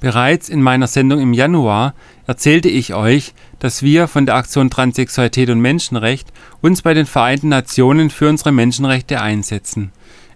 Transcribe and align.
Bereits 0.00 0.48
in 0.48 0.62
meiner 0.62 0.86
Sendung 0.86 1.20
im 1.20 1.32
Januar 1.32 1.94
erzählte 2.26 2.68
ich 2.68 2.94
euch, 2.94 3.34
dass 3.58 3.82
wir 3.82 4.06
von 4.06 4.26
der 4.26 4.36
Aktion 4.36 4.70
Transsexualität 4.70 5.50
und 5.50 5.60
Menschenrecht 5.60 6.28
uns 6.60 6.82
bei 6.82 6.94
den 6.94 7.06
Vereinten 7.06 7.48
Nationen 7.48 8.10
für 8.10 8.28
unsere 8.28 8.52
Menschenrechte 8.52 9.20
einsetzen. 9.20 9.90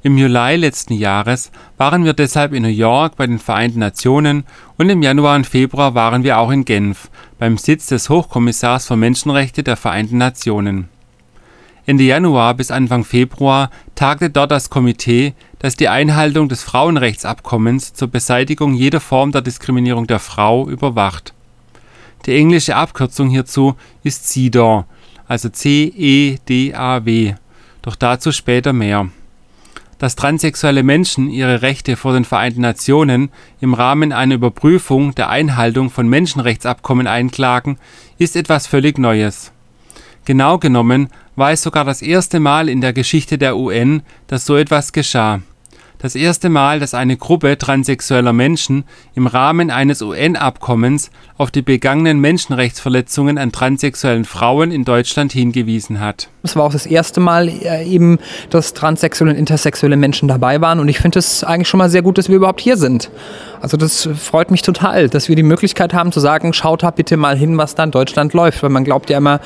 Im 0.04 0.18
Juli 0.18 0.56
letzten 0.56 0.94
Jahres 0.94 1.52
waren 1.76 2.04
wir 2.04 2.12
deshalb 2.12 2.52
in 2.54 2.64
New 2.64 2.68
York 2.68 3.14
bei 3.14 3.28
den 3.28 3.38
Vereinten 3.38 3.78
Nationen 3.78 4.42
und 4.76 4.88
im 4.90 5.00
Januar 5.00 5.36
und 5.36 5.46
Februar 5.46 5.94
waren 5.94 6.24
wir 6.24 6.38
auch 6.38 6.50
in 6.50 6.64
Genf 6.64 7.08
beim 7.38 7.56
Sitz 7.56 7.86
des 7.86 8.08
Hochkommissars 8.08 8.88
für 8.88 8.96
Menschenrechte 8.96 9.62
der 9.62 9.76
Vereinten 9.76 10.18
Nationen. 10.18 10.88
Ende 11.86 12.04
Januar 12.04 12.54
bis 12.54 12.72
Anfang 12.72 13.04
Februar 13.04 13.70
tagte 13.94 14.30
dort 14.30 14.50
das 14.50 14.70
Komitee, 14.70 15.34
das 15.62 15.76
die 15.76 15.88
Einhaltung 15.88 16.48
des 16.48 16.64
Frauenrechtsabkommens 16.64 17.94
zur 17.94 18.08
Beseitigung 18.08 18.74
jeder 18.74 18.98
Form 18.98 19.30
der 19.30 19.42
Diskriminierung 19.42 20.08
der 20.08 20.18
Frau 20.18 20.68
überwacht. 20.68 21.32
Die 22.26 22.34
englische 22.34 22.74
Abkürzung 22.74 23.30
hierzu 23.30 23.76
ist 24.02 24.28
CEDAW, 24.28 24.84
also 25.28 25.48
C-E-D-A-W, 25.48 27.34
doch 27.80 27.94
dazu 27.94 28.32
später 28.32 28.72
mehr 28.72 29.08
dass 29.98 30.16
transsexuelle 30.16 30.82
Menschen 30.82 31.30
ihre 31.30 31.62
Rechte 31.62 31.94
vor 31.94 32.12
den 32.12 32.24
Vereinten 32.24 32.62
Nationen 32.62 33.30
im 33.60 33.72
Rahmen 33.72 34.12
einer 34.12 34.34
Überprüfung 34.34 35.14
der 35.14 35.28
Einhaltung 35.28 35.90
von 35.90 36.08
Menschenrechtsabkommen 36.08 37.06
einklagen, 37.06 37.78
ist 38.18 38.34
etwas 38.34 38.66
völlig 38.66 38.98
Neues. 38.98 39.52
Genau 40.24 40.58
genommen 40.58 41.08
war 41.36 41.52
es 41.52 41.62
sogar 41.62 41.84
das 41.84 42.02
erste 42.02 42.40
Mal 42.40 42.68
in 42.68 42.80
der 42.80 42.92
Geschichte 42.92 43.38
der 43.38 43.56
UN, 43.56 44.02
dass 44.26 44.44
so 44.44 44.56
etwas 44.56 44.92
geschah 44.92 45.40
das 46.02 46.16
erste 46.16 46.48
Mal, 46.48 46.80
dass 46.80 46.94
eine 46.94 47.16
Gruppe 47.16 47.56
transsexueller 47.56 48.32
Menschen 48.32 48.84
im 49.14 49.28
Rahmen 49.28 49.70
eines 49.70 50.02
UN-Abkommens 50.02 51.12
auf 51.38 51.52
die 51.52 51.62
begangenen 51.62 52.20
Menschenrechtsverletzungen 52.20 53.38
an 53.38 53.52
transsexuellen 53.52 54.24
Frauen 54.24 54.72
in 54.72 54.84
Deutschland 54.84 55.32
hingewiesen 55.32 56.00
hat. 56.00 56.28
Es 56.42 56.56
war 56.56 56.64
auch 56.64 56.72
das 56.72 56.86
erste 56.86 57.20
Mal 57.20 57.48
äh, 57.48 57.84
eben, 57.84 58.18
dass 58.50 58.74
transsexuelle 58.74 59.30
und 59.32 59.38
intersexuelle 59.38 59.96
Menschen 59.96 60.26
dabei 60.26 60.60
waren 60.60 60.80
und 60.80 60.88
ich 60.88 60.98
finde 60.98 61.20
es 61.20 61.44
eigentlich 61.44 61.68
schon 61.68 61.78
mal 61.78 61.88
sehr 61.88 62.02
gut, 62.02 62.18
dass 62.18 62.28
wir 62.28 62.36
überhaupt 62.36 62.60
hier 62.60 62.76
sind. 62.76 63.10
Also 63.60 63.76
das 63.76 64.08
freut 64.16 64.50
mich 64.50 64.62
total, 64.62 65.08
dass 65.08 65.28
wir 65.28 65.36
die 65.36 65.44
Möglichkeit 65.44 65.94
haben 65.94 66.10
zu 66.10 66.18
sagen, 66.18 66.52
schaut 66.52 66.82
da 66.82 66.90
bitte 66.90 67.16
mal 67.16 67.36
hin, 67.36 67.56
was 67.58 67.76
da 67.76 67.84
in 67.84 67.92
Deutschland 67.92 68.32
läuft, 68.32 68.60
weil 68.64 68.70
man 68.70 68.82
glaubt 68.82 69.08
ja 69.08 69.18
immer, 69.18 69.40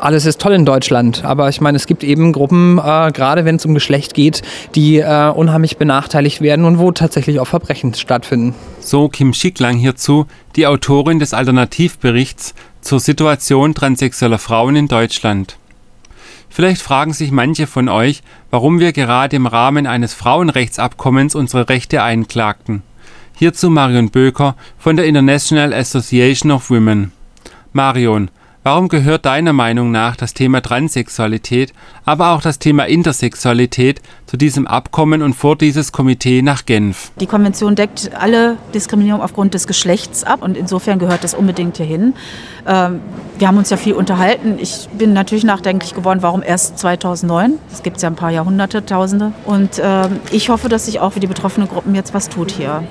alles 0.00 0.26
ist 0.26 0.40
toll 0.40 0.52
in 0.52 0.64
Deutschland, 0.64 1.24
aber 1.24 1.48
ich 1.48 1.60
meine, 1.60 1.76
es 1.76 1.86
gibt 1.86 2.02
eben 2.02 2.32
Gruppen, 2.32 2.78
äh, 2.78 3.10
gerade 3.12 3.44
wenn 3.44 3.56
es 3.56 3.66
um 3.66 3.74
Geschlecht 3.74 4.14
geht, 4.14 4.42
die 4.74 4.98
äh, 4.98 5.28
unheimlich 5.30 5.76
benachteiligt 5.76 6.40
werden 6.40 6.64
und 6.64 6.78
wo 6.78 6.90
tatsächlich 6.92 7.40
auch 7.40 7.46
Verbrechen 7.46 7.94
stattfinden. 7.94 8.54
So 8.80 9.08
Kim 9.08 9.34
Schicklang 9.34 9.76
hierzu, 9.76 10.26
die 10.56 10.66
Autorin 10.66 11.18
des 11.18 11.34
Alternativberichts 11.34 12.54
zur 12.80 13.00
Situation 13.00 13.74
transsexueller 13.74 14.38
Frauen 14.38 14.76
in 14.76 14.88
Deutschland. 14.88 15.56
Vielleicht 16.48 16.82
fragen 16.82 17.12
sich 17.12 17.30
manche 17.30 17.66
von 17.66 17.88
euch, 17.88 18.22
warum 18.50 18.80
wir 18.80 18.92
gerade 18.92 19.36
im 19.36 19.46
Rahmen 19.46 19.86
eines 19.86 20.14
Frauenrechtsabkommens 20.14 21.34
unsere 21.34 21.68
Rechte 21.68 22.02
einklagten. 22.02 22.82
Hierzu 23.36 23.70
Marion 23.70 24.10
Böker 24.10 24.56
von 24.76 24.96
der 24.96 25.06
International 25.06 25.72
Association 25.72 26.50
of 26.50 26.68
Women. 26.68 27.12
Marion, 27.72 28.30
Warum 28.62 28.88
gehört 28.88 29.24
deiner 29.24 29.54
Meinung 29.54 29.90
nach 29.90 30.16
das 30.16 30.34
Thema 30.34 30.60
Transsexualität, 30.60 31.72
aber 32.04 32.32
auch 32.32 32.42
das 32.42 32.58
Thema 32.58 32.84
Intersexualität 32.86 34.02
zu 34.26 34.36
diesem 34.36 34.66
Abkommen 34.66 35.22
und 35.22 35.32
vor 35.32 35.56
dieses 35.56 35.92
Komitee 35.92 36.42
nach 36.42 36.66
Genf? 36.66 37.10
Die 37.20 37.26
Konvention 37.26 37.74
deckt 37.74 38.10
alle 38.14 38.58
Diskriminierung 38.74 39.22
aufgrund 39.22 39.54
des 39.54 39.66
Geschlechts 39.66 40.24
ab 40.24 40.42
und 40.42 40.58
insofern 40.58 40.98
gehört 40.98 41.24
das 41.24 41.32
unbedingt 41.32 41.78
hierhin. 41.78 42.12
Ähm, 42.66 43.00
wir 43.38 43.48
haben 43.48 43.56
uns 43.56 43.70
ja 43.70 43.78
viel 43.78 43.94
unterhalten. 43.94 44.58
Ich 44.60 44.90
bin 44.92 45.14
natürlich 45.14 45.44
nachdenklich 45.44 45.94
geworden, 45.94 46.18
warum 46.20 46.42
erst 46.42 46.78
2009? 46.78 47.54
Das 47.70 47.82
gibt 47.82 47.96
es 47.96 48.02
ja 48.02 48.10
ein 48.10 48.16
paar 48.16 48.30
Jahrhunderte, 48.30 48.84
Tausende. 48.84 49.32
Und 49.46 49.80
ähm, 49.82 50.20
ich 50.32 50.50
hoffe, 50.50 50.68
dass 50.68 50.84
sich 50.84 51.00
auch 51.00 51.14
für 51.14 51.20
die 51.20 51.26
betroffenen 51.26 51.66
Gruppen 51.66 51.94
jetzt 51.94 52.12
was 52.12 52.28
tut 52.28 52.50
hier 52.50 52.82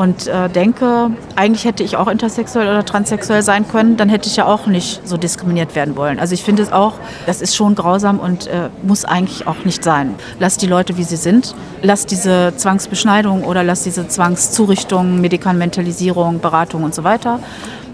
und 0.00 0.28
äh, 0.28 0.48
denke, 0.48 1.10
eigentlich 1.36 1.66
hätte 1.66 1.82
ich 1.82 1.98
auch 1.98 2.08
intersexuell 2.08 2.66
oder 2.66 2.86
transsexuell 2.86 3.42
sein 3.42 3.68
können, 3.68 3.98
dann 3.98 4.08
hätte 4.08 4.28
ich 4.28 4.36
ja 4.36 4.46
auch 4.46 4.66
nicht 4.66 5.06
so 5.06 5.18
diskriminiert 5.18 5.74
werden 5.74 5.94
wollen. 5.94 6.18
Also 6.18 6.32
ich 6.32 6.42
finde 6.42 6.62
es 6.62 6.72
auch, 6.72 6.94
das 7.26 7.42
ist 7.42 7.54
schon 7.54 7.74
grausam 7.74 8.18
und 8.18 8.46
äh, 8.46 8.70
muss 8.82 9.04
eigentlich 9.04 9.46
auch 9.46 9.62
nicht 9.66 9.84
sein. 9.84 10.14
Lass 10.38 10.56
die 10.56 10.66
Leute, 10.66 10.96
wie 10.96 11.02
sie 11.02 11.16
sind. 11.16 11.54
Lass 11.82 12.06
diese 12.06 12.54
Zwangsbeschneidung 12.56 13.44
oder 13.44 13.62
lass 13.62 13.82
diese 13.82 14.08
Zwangszurichtung, 14.08 15.20
Medikamentalisierung, 15.20 16.40
Beratung 16.40 16.82
und 16.82 16.94
so 16.94 17.04
weiter. 17.04 17.38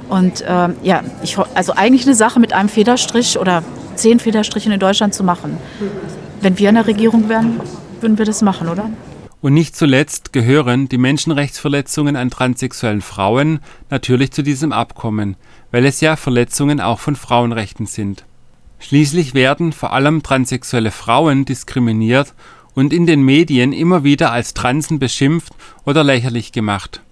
Und 0.09 0.43
äh, 0.43 0.69
ja, 0.85 1.01
ich, 1.25 1.37
also 1.57 1.73
eigentlich 1.73 2.07
eine 2.07 2.15
Sache 2.15 2.39
mit 2.39 2.53
einem 2.53 2.69
Federstrich 2.69 3.37
oder 3.37 3.65
zehn 3.97 4.21
Federstrichen 4.21 4.71
in 4.71 4.79
Deutschland 4.79 5.13
zu 5.13 5.25
machen. 5.25 5.59
Wenn 6.41 6.57
wir 6.57 6.69
in 6.69 6.77
der 6.77 6.87
Regierung 6.87 7.29
wären, 7.29 7.61
würden 8.01 8.17
wir 8.17 8.27
das 8.27 8.43
machen, 8.43 8.69
oder? 8.69 8.91
Und 9.43 9.55
nicht 9.55 9.77
zuletzt 9.77 10.33
gehören 10.33 10.89
die 10.89 10.99
Menschenrechtsverletzungen 10.99 12.17
an 12.17 12.31
transsexuellen 12.31 13.03
Frauen 13.03 13.61
natürlich 13.91 14.33
zu 14.33 14.43
diesem 14.43 14.73
Abkommen, 14.73 15.37
weil 15.71 15.85
es 15.85 16.01
ja 16.01 16.17
Verletzungen 16.17 16.81
auch 16.81 17.01
von 17.01 17.17
Frauenrechten 17.17 17.87
sind. 17.87 18.25
Schließlich 18.79 19.35
werden 19.35 19.73
vor 19.73 19.93
allem 19.93 20.23
transsexuelle 20.23 20.91
Frauen 20.91 21.45
diskriminiert 21.45 22.35
und 22.75 22.93
in 22.93 23.07
den 23.07 23.23
Medien 23.23 23.73
immer 23.73 24.05
wieder 24.05 24.33
als 24.33 24.55
Transen 24.55 24.99
beschimpft 24.99 25.53
oder 25.85 26.05
lächerlich 26.05 26.53
gemacht. 26.53 27.03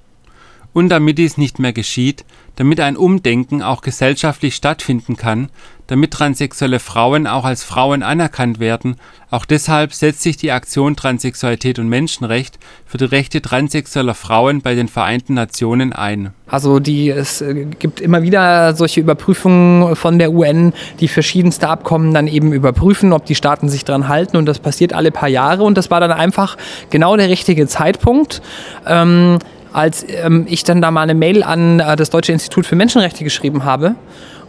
Und 0.73 0.89
damit 0.89 1.19
dies 1.19 1.39
nicht 1.39 1.59
mehr 1.59 1.73
geschieht, 1.73 2.25
damit 2.57 2.81
ein 2.81 2.97
Umdenken 2.97 3.63
auch 3.63 3.81
gesellschaftlich 3.81 4.55
stattfinden 4.55 5.17
kann, 5.17 5.49
damit 5.87 6.13
transsexuelle 6.13 6.79
Frauen 6.79 7.27
auch 7.27 7.45
als 7.45 7.63
Frauen 7.63 8.03
anerkannt 8.03 8.59
werden. 8.59 8.97
Auch 9.31 9.45
deshalb 9.45 9.93
setzt 9.93 10.23
sich 10.23 10.37
die 10.37 10.51
Aktion 10.51 10.97
Transsexualität 10.97 11.79
und 11.79 11.89
Menschenrecht 11.89 12.59
für 12.87 12.97
die 12.97 13.05
Rechte 13.05 13.43
transsexueller 13.43 14.15
Frauen 14.15 14.63
bei 14.63 14.75
den 14.75 14.89
Vereinten 14.89 15.35
Nationen 15.35 15.93
ein. 15.93 16.33
Also 16.47 16.79
die, 16.79 17.11
es 17.11 17.43
äh, 17.43 17.67
gibt 17.79 18.01
immer 18.01 18.23
wieder 18.23 18.75
solche 18.75 19.01
Überprüfungen 19.01 19.97
von 19.97 20.19
der 20.19 20.33
UN, 20.33 20.73
die 21.01 21.09
verschiedenste 21.09 21.69
Abkommen 21.69 22.15
dann 22.15 22.29
eben 22.29 22.53
überprüfen, 22.53 23.13
ob 23.13 23.27
die 23.27 23.35
Staaten 23.35 23.69
sich 23.69 23.85
daran 23.85 24.09
halten 24.09 24.37
und 24.37 24.47
das 24.47 24.61
passiert 24.61 24.93
alle 24.93 25.11
paar 25.11 25.29
Jahre 25.29 25.65
und 25.65 25.77
das 25.77 25.91
war 25.91 26.01
dann 26.01 26.13
einfach 26.13 26.57
genau 26.91 27.17
der 27.17 27.29
richtige 27.29 27.67
Zeitpunkt. 27.67 28.41
Ähm, 28.87 29.39
als 29.75 30.07
ähm, 30.09 30.47
ich 30.49 30.65
dann 30.65 30.81
da 30.81 30.91
mal 30.91 31.03
eine 31.03 31.15
Mail 31.15 31.43
an 31.43 31.81
äh, 31.81 31.97
das 31.97 32.09
Deutsche 32.09 32.33
Institut 32.33 32.65
für 32.65 32.77
Menschenrechte 32.77 33.25
geschrieben 33.25 33.65
habe 33.65 33.97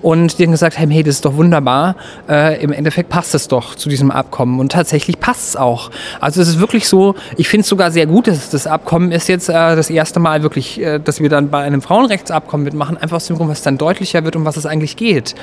und 0.06 0.38
die 0.38 0.44
haben 0.44 0.52
gesagt 0.52 0.78
haben, 0.78 0.91
hey, 0.91 1.02
das 1.02 1.16
ist 1.16 1.25
doch 1.25 1.36
wunderbar, 1.36 1.96
äh, 2.30 2.62
im 2.62 2.72
Endeffekt 2.72 3.09
passt 3.09 3.34
es 3.34 3.47
doch 3.47 3.74
zu 3.74 3.90
diesem 3.90 4.12
Abkommen 4.12 4.59
und 4.59 4.72
tatsächlich 4.72 5.19
passt 5.19 5.50
es 5.50 5.56
auch. 5.56 5.90
Also 6.22 6.41
es 6.41 6.47
ist 6.47 6.59
wirklich 6.59 6.88
so, 6.88 7.16
ich 7.38 7.50
finde 7.50 7.62
es 7.62 7.69
sogar 7.69 7.90
sehr 7.90 8.06
gut, 8.06 8.28
dass 8.28 8.52
das 8.52 8.68
Abkommen 8.68 9.12
ist 9.12 9.28
jetzt 9.28 9.50
äh, 9.50 9.53
das 9.53 9.90
erste 9.90 10.19
Mal 10.19 10.44
wirklich, 10.44 10.80
äh, 10.80 11.00
dass 11.00 11.22
wir 11.22 11.30
dann 11.30 11.50
bei 11.50 11.64
einem 11.64 11.81
Frauenrechtsabkommen 11.81 12.66
mitmachen, 12.66 12.97
einfach 12.97 13.18
aus 13.18 13.25
dem 13.25 13.38
Grund, 13.38 13.50
was 13.50 13.64
dann 13.64 13.80
deutlicher 13.80 14.24
wird, 14.24 14.35
um 14.35 14.46
was 14.46 14.58
es 14.58 14.68
eigentlich 14.68 14.96
geht. 14.96 15.34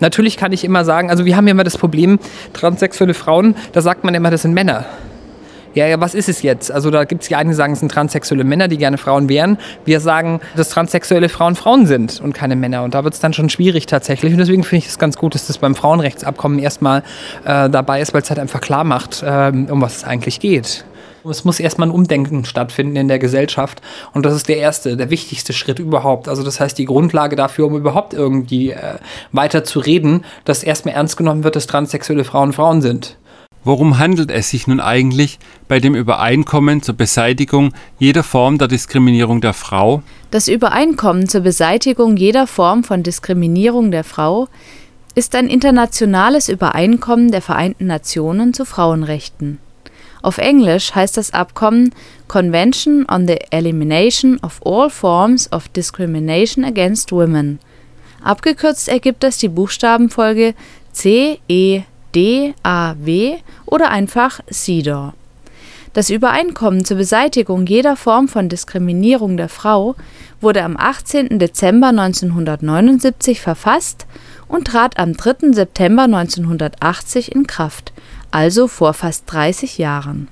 Natürlich 0.00 0.36
kann 0.36 0.50
ich 0.50 0.64
immer 0.64 0.84
sagen, 0.84 1.08
also 1.08 1.24
wir 1.24 1.36
haben 1.36 1.46
ja 1.46 1.52
immer 1.52 1.62
das 1.62 1.78
Problem, 1.78 2.18
transsexuelle 2.52 3.14
Frauen, 3.14 3.54
da 3.72 3.80
sagt 3.80 4.02
man 4.02 4.14
immer, 4.14 4.30
das 4.32 4.42
sind 4.42 4.54
Männer 4.54 4.86
ja, 5.74 5.86
ja, 5.86 6.00
was 6.00 6.14
ist 6.14 6.28
es 6.28 6.42
jetzt? 6.42 6.72
Also 6.72 6.90
da 6.90 7.04
gibt 7.04 7.22
es 7.22 7.28
ja 7.28 7.38
einige, 7.38 7.52
die 7.52 7.56
sagen, 7.56 7.72
es 7.72 7.80
sind 7.80 7.92
transsexuelle 7.92 8.44
Männer, 8.44 8.68
die 8.68 8.76
gerne 8.76 8.98
Frauen 8.98 9.28
wären. 9.28 9.58
Wir 9.84 10.00
sagen, 10.00 10.40
dass 10.56 10.68
transsexuelle 10.70 11.28
Frauen 11.28 11.54
Frauen 11.54 11.86
sind 11.86 12.20
und 12.20 12.32
keine 12.32 12.56
Männer. 12.56 12.82
Und 12.82 12.94
da 12.94 13.04
wird 13.04 13.14
es 13.14 13.20
dann 13.20 13.32
schon 13.32 13.48
schwierig 13.50 13.86
tatsächlich. 13.86 14.32
Und 14.32 14.38
deswegen 14.38 14.64
finde 14.64 14.84
ich 14.84 14.90
es 14.90 14.98
ganz 14.98 15.16
gut, 15.16 15.34
dass 15.34 15.46
das 15.46 15.58
beim 15.58 15.74
Frauenrechtsabkommen 15.74 16.58
erstmal 16.58 17.02
äh, 17.44 17.70
dabei 17.70 18.00
ist, 18.00 18.14
weil 18.14 18.22
es 18.22 18.30
halt 18.30 18.40
einfach 18.40 18.60
klar 18.60 18.84
macht, 18.84 19.22
äh, 19.22 19.52
um 19.68 19.80
was 19.80 19.98
es 19.98 20.04
eigentlich 20.04 20.40
geht. 20.40 20.84
Es 21.28 21.44
muss 21.44 21.60
erstmal 21.60 21.88
ein 21.88 21.92
Umdenken 21.92 22.44
stattfinden 22.44 22.96
in 22.96 23.08
der 23.08 23.18
Gesellschaft. 23.18 23.82
Und 24.14 24.24
das 24.24 24.34
ist 24.34 24.48
der 24.48 24.56
erste, 24.56 24.96
der 24.96 25.10
wichtigste 25.10 25.52
Schritt 25.52 25.78
überhaupt. 25.78 26.28
Also 26.28 26.42
das 26.42 26.60
heißt, 26.60 26.78
die 26.78 26.86
Grundlage 26.86 27.36
dafür, 27.36 27.66
um 27.66 27.76
überhaupt 27.76 28.14
irgendwie 28.14 28.70
äh, 28.70 28.94
weiter 29.32 29.62
zu 29.64 29.80
reden, 29.80 30.24
dass 30.44 30.64
erstmal 30.64 30.94
ernst 30.94 31.16
genommen 31.16 31.44
wird, 31.44 31.56
dass 31.56 31.66
transsexuelle 31.66 32.24
Frauen 32.24 32.52
Frauen 32.52 32.80
sind. 32.80 33.18
Worum 33.62 33.98
handelt 33.98 34.30
es 34.30 34.48
sich 34.50 34.66
nun 34.66 34.80
eigentlich 34.80 35.38
bei 35.68 35.80
dem 35.80 35.94
Übereinkommen 35.94 36.82
zur 36.82 36.94
Beseitigung 36.94 37.74
jeder 37.98 38.22
Form 38.22 38.56
der 38.56 38.68
Diskriminierung 38.68 39.42
der 39.42 39.52
Frau? 39.52 40.02
Das 40.30 40.48
Übereinkommen 40.48 41.28
zur 41.28 41.42
Beseitigung 41.42 42.16
jeder 42.16 42.46
Form 42.46 42.84
von 42.84 43.02
Diskriminierung 43.02 43.90
der 43.90 44.04
Frau 44.04 44.48
ist 45.14 45.34
ein 45.34 45.48
internationales 45.48 46.48
Übereinkommen 46.48 47.30
der 47.30 47.42
Vereinten 47.42 47.86
Nationen 47.86 48.54
zu 48.54 48.64
Frauenrechten. 48.64 49.58
Auf 50.22 50.38
Englisch 50.38 50.94
heißt 50.94 51.16
das 51.16 51.34
Abkommen 51.34 51.94
Convention 52.28 53.06
on 53.10 53.26
the 53.26 53.38
Elimination 53.50 54.38
of 54.42 54.60
All 54.64 54.88
Forms 54.88 55.52
of 55.52 55.68
Discrimination 55.68 56.64
Against 56.64 57.12
Women. 57.12 57.58
Abgekürzt 58.22 58.88
ergibt 58.88 59.22
das 59.22 59.38
die 59.38 59.48
Buchstabenfolge 59.48 60.54
C, 60.92 61.40
E, 62.12 62.52
D, 62.52 62.54
A, 62.62 62.94
W 62.98 63.36
oder 63.66 63.90
einfach 63.90 64.40
CEDAW. 64.50 65.12
Das 65.92 66.08
Übereinkommen 66.08 66.84
zur 66.84 66.98
Beseitigung 66.98 67.66
jeder 67.66 67.96
Form 67.96 68.28
von 68.28 68.48
Diskriminierung 68.48 69.36
der 69.36 69.48
Frau 69.48 69.96
wurde 70.40 70.62
am 70.62 70.76
18. 70.76 71.40
Dezember 71.40 71.88
1979 71.88 73.40
verfasst 73.40 74.06
und 74.46 74.68
trat 74.68 74.98
am 74.98 75.14
3. 75.14 75.52
September 75.52 76.04
1980 76.04 77.34
in 77.34 77.46
Kraft, 77.46 77.92
also 78.30 78.68
vor 78.68 78.94
fast 78.94 79.24
30 79.26 79.78
Jahren. 79.78 80.28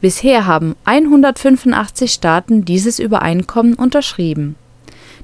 Bisher 0.00 0.46
haben 0.46 0.74
185 0.84 2.10
Staaten 2.10 2.64
dieses 2.64 2.98
Übereinkommen 2.98 3.74
unterschrieben. 3.74 4.56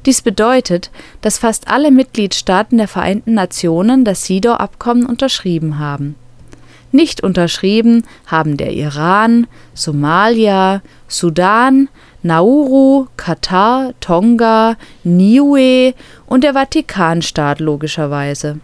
Dies 0.06 0.22
bedeutet, 0.22 0.90
dass 1.20 1.38
fast 1.38 1.68
alle 1.68 1.90
Mitgliedstaaten 1.90 2.78
der 2.78 2.88
Vereinten 2.88 3.34
Nationen 3.34 4.04
das 4.04 4.22
CEDAW-Abkommen 4.22 5.06
unterschrieben 5.06 5.78
haben 5.78 6.14
nicht 6.92 7.22
unterschrieben 7.22 8.04
haben 8.26 8.56
der 8.56 8.72
Iran, 8.72 9.46
Somalia, 9.74 10.82
Sudan, 11.06 11.88
Nauru, 12.22 13.06
Katar, 13.16 13.92
Tonga, 14.00 14.76
Niue 15.04 15.94
und 16.26 16.44
der 16.44 16.54
Vatikanstaat 16.54 17.60
logischerweise. 17.60 18.60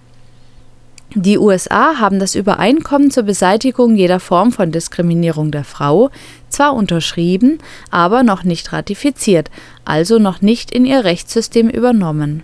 Die 1.17 1.39
USA 1.39 2.01
haben 2.01 2.19
das 2.19 2.35
Übereinkommen 2.35 3.13
zur 3.13 3.23
Beseitigung 3.23 3.95
jeder 3.95 4.19
Form 4.19 4.51
von 4.51 4.73
Diskriminierung 4.73 5.53
der 5.53 5.63
Frau 5.63 6.11
zwar 6.49 6.75
unterschrieben, 6.75 7.59
aber 7.93 8.25
noch 8.25 8.43
nicht 8.43 8.73
ratifiziert, 8.73 9.49
also 9.85 10.19
noch 10.19 10.41
nicht 10.41 10.71
in 10.71 10.85
ihr 10.85 11.05
Rechtssystem 11.05 11.69
übernommen 11.69 12.43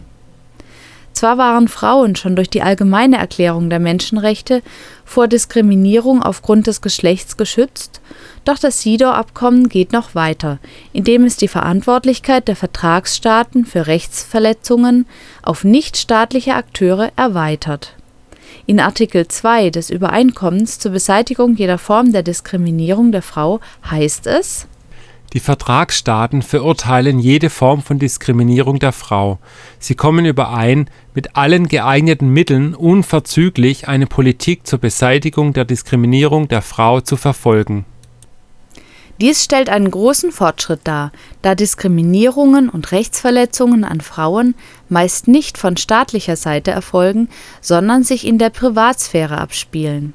zwar 1.20 1.36
waren 1.36 1.68
Frauen 1.68 2.16
schon 2.16 2.34
durch 2.34 2.48
die 2.48 2.62
Allgemeine 2.62 3.18
Erklärung 3.18 3.68
der 3.68 3.78
Menschenrechte 3.78 4.62
vor 5.04 5.28
Diskriminierung 5.28 6.22
aufgrund 6.22 6.66
des 6.66 6.80
Geschlechts 6.80 7.36
geschützt, 7.36 8.00
doch 8.46 8.58
das 8.58 8.80
CEDAW-Abkommen 8.80 9.68
geht 9.68 9.92
noch 9.92 10.14
weiter, 10.14 10.58
indem 10.94 11.24
es 11.24 11.36
die 11.36 11.48
Verantwortlichkeit 11.48 12.48
der 12.48 12.56
Vertragsstaaten 12.56 13.66
für 13.66 13.86
Rechtsverletzungen 13.86 15.06
auf 15.42 15.62
nichtstaatliche 15.62 16.54
Akteure 16.54 17.10
erweitert. 17.16 17.96
In 18.64 18.80
Artikel 18.80 19.28
2 19.28 19.68
des 19.68 19.90
Übereinkommens 19.90 20.78
zur 20.78 20.92
Beseitigung 20.92 21.54
jeder 21.54 21.76
Form 21.76 22.12
der 22.12 22.22
Diskriminierung 22.22 23.12
der 23.12 23.20
Frau 23.22 23.60
heißt 23.90 24.26
es 24.26 24.68
die 25.32 25.40
Vertragsstaaten 25.40 26.42
verurteilen 26.42 27.18
jede 27.18 27.50
Form 27.50 27.82
von 27.82 27.98
Diskriminierung 27.98 28.78
der 28.78 28.92
Frau. 28.92 29.38
Sie 29.78 29.94
kommen 29.94 30.26
überein, 30.26 30.90
mit 31.14 31.36
allen 31.36 31.68
geeigneten 31.68 32.28
Mitteln 32.30 32.74
unverzüglich 32.74 33.88
eine 33.88 34.06
Politik 34.06 34.66
zur 34.66 34.80
Beseitigung 34.80 35.52
der 35.52 35.64
Diskriminierung 35.64 36.48
der 36.48 36.62
Frau 36.62 37.00
zu 37.00 37.16
verfolgen. 37.16 37.84
Dies 39.20 39.44
stellt 39.44 39.68
einen 39.68 39.90
großen 39.90 40.32
Fortschritt 40.32 40.80
dar, 40.84 41.12
da 41.42 41.54
Diskriminierungen 41.54 42.70
und 42.70 42.90
Rechtsverletzungen 42.90 43.84
an 43.84 44.00
Frauen 44.00 44.54
meist 44.88 45.28
nicht 45.28 45.58
von 45.58 45.76
staatlicher 45.76 46.36
Seite 46.36 46.70
erfolgen, 46.70 47.28
sondern 47.60 48.02
sich 48.02 48.26
in 48.26 48.38
der 48.38 48.48
Privatsphäre 48.48 49.36
abspielen 49.36 50.14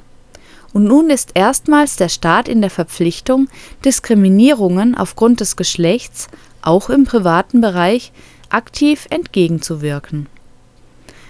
und 0.76 0.84
nun 0.84 1.10
ist 1.10 1.32
erstmals 1.36 1.96
der 1.96 2.10
Staat 2.10 2.50
in 2.50 2.60
der 2.60 2.70
Verpflichtung, 2.70 3.48
Diskriminierungen 3.86 4.94
aufgrund 4.94 5.40
des 5.40 5.56
Geschlechts, 5.56 6.28
auch 6.62 6.90
im 6.90 7.06
privaten 7.06 7.62
Bereich, 7.62 8.12
aktiv 8.50 9.08
entgegenzuwirken. 9.10 10.28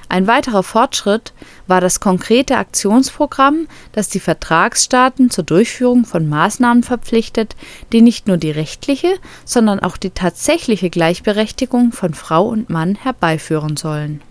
Ein 0.09 0.25
weiterer 0.25 0.63
Fortschritt 0.63 1.31
war 1.67 1.79
das 1.79 1.99
konkrete 1.99 2.57
Aktionsprogramm, 2.57 3.67
das 3.91 4.09
die 4.09 4.19
Vertragsstaaten 4.19 5.29
zur 5.29 5.43
Durchführung 5.43 6.05
von 6.05 6.27
Maßnahmen 6.27 6.81
verpflichtet, 6.81 7.55
die 7.91 8.01
nicht 8.01 8.25
nur 8.25 8.37
die 8.37 8.49
rechtliche, 8.49 9.13
sondern 9.45 9.79
auch 9.79 9.97
die 9.97 10.09
tatsächliche 10.09 10.89
Gleichberechtigung 10.89 11.91
von 11.91 12.15
Frau 12.15 12.47
und 12.47 12.71
Mann 12.71 12.95
herbeiführen 12.95 13.77
sollen 13.77 14.21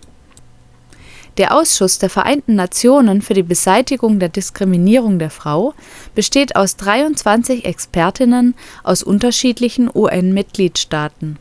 der 1.37 1.55
Ausschuss 1.55 1.99
der 1.99 2.09
Vereinten 2.09 2.55
Nationen 2.55 3.21
für 3.21 3.33
die 3.33 3.43
Beseitigung 3.43 4.19
der 4.19 4.29
Diskriminierung 4.29 5.19
der 5.19 5.29
Frau 5.29 5.73
besteht 6.13 6.55
aus 6.55 6.77
23 6.77 7.65
Expertinnen 7.65 8.55
aus 8.83 9.03
unterschiedlichen 9.03 9.89
UN-Mitgliedstaaten. 9.93 11.37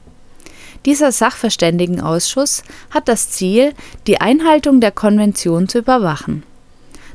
Dieser 0.84 1.12
Sachverständigenausschuss 1.12 2.64
hat 2.90 3.08
das 3.08 3.30
Ziel, 3.30 3.72
die 4.06 4.20
Einhaltung 4.20 4.80
der 4.80 4.90
Konvention 4.90 5.68
zu 5.68 5.78
überwachen. 5.78 6.42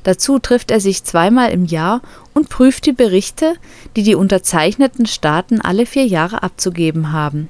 Dazu 0.03 0.39
trifft 0.39 0.71
er 0.71 0.79
sich 0.79 1.03
zweimal 1.03 1.51
im 1.51 1.65
Jahr 1.65 2.01
und 2.33 2.49
prüft 2.49 2.85
die 2.85 2.93
Berichte, 2.93 3.55
die 3.95 4.03
die 4.03 4.15
unterzeichneten 4.15 5.05
Staaten 5.05 5.59
alle 5.61 5.85
vier 5.85 6.05
Jahre 6.05 6.41
abzugeben 6.41 7.11
haben 7.11 7.49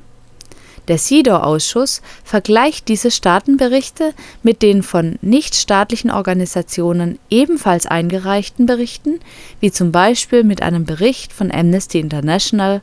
der 0.89 0.97
CEDAW-Ausschuss 0.97 2.01
vergleicht 2.23 2.87
diese 2.87 3.11
Staatenberichte 3.11 4.13
mit 4.43 4.61
den 4.61 4.83
von 4.83 5.17
nichtstaatlichen 5.21 6.11
Organisationen 6.11 7.19
ebenfalls 7.29 7.85
eingereichten 7.85 8.65
Berichten, 8.65 9.19
wie 9.59 9.71
zum 9.71 9.91
Beispiel 9.91 10.43
mit 10.43 10.61
einem 10.61 10.85
Bericht 10.85 11.31
von 11.31 11.51
Amnesty 11.51 11.99
International, 11.99 12.81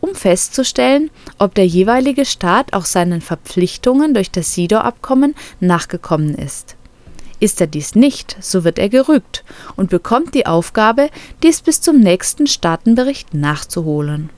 um 0.00 0.14
festzustellen, 0.14 1.10
ob 1.38 1.54
der 1.54 1.66
jeweilige 1.66 2.26
Staat 2.26 2.74
auch 2.74 2.84
seinen 2.84 3.22
Verpflichtungen 3.22 4.12
durch 4.12 4.30
das 4.30 4.52
CEDAW-Abkommen 4.52 5.34
nachgekommen 5.60 6.34
ist. 6.34 6.76
Ist 7.38 7.60
er 7.60 7.66
dies 7.66 7.94
nicht, 7.94 8.36
so 8.40 8.64
wird 8.64 8.78
er 8.78 8.88
gerügt 8.88 9.44
und 9.76 9.90
bekommt 9.90 10.34
die 10.34 10.46
Aufgabe, 10.46 11.10
dies 11.42 11.60
bis 11.60 11.80
zum 11.80 12.00
nächsten 12.00 12.46
Staatenbericht 12.46 13.34
nachzuholen 13.34 14.30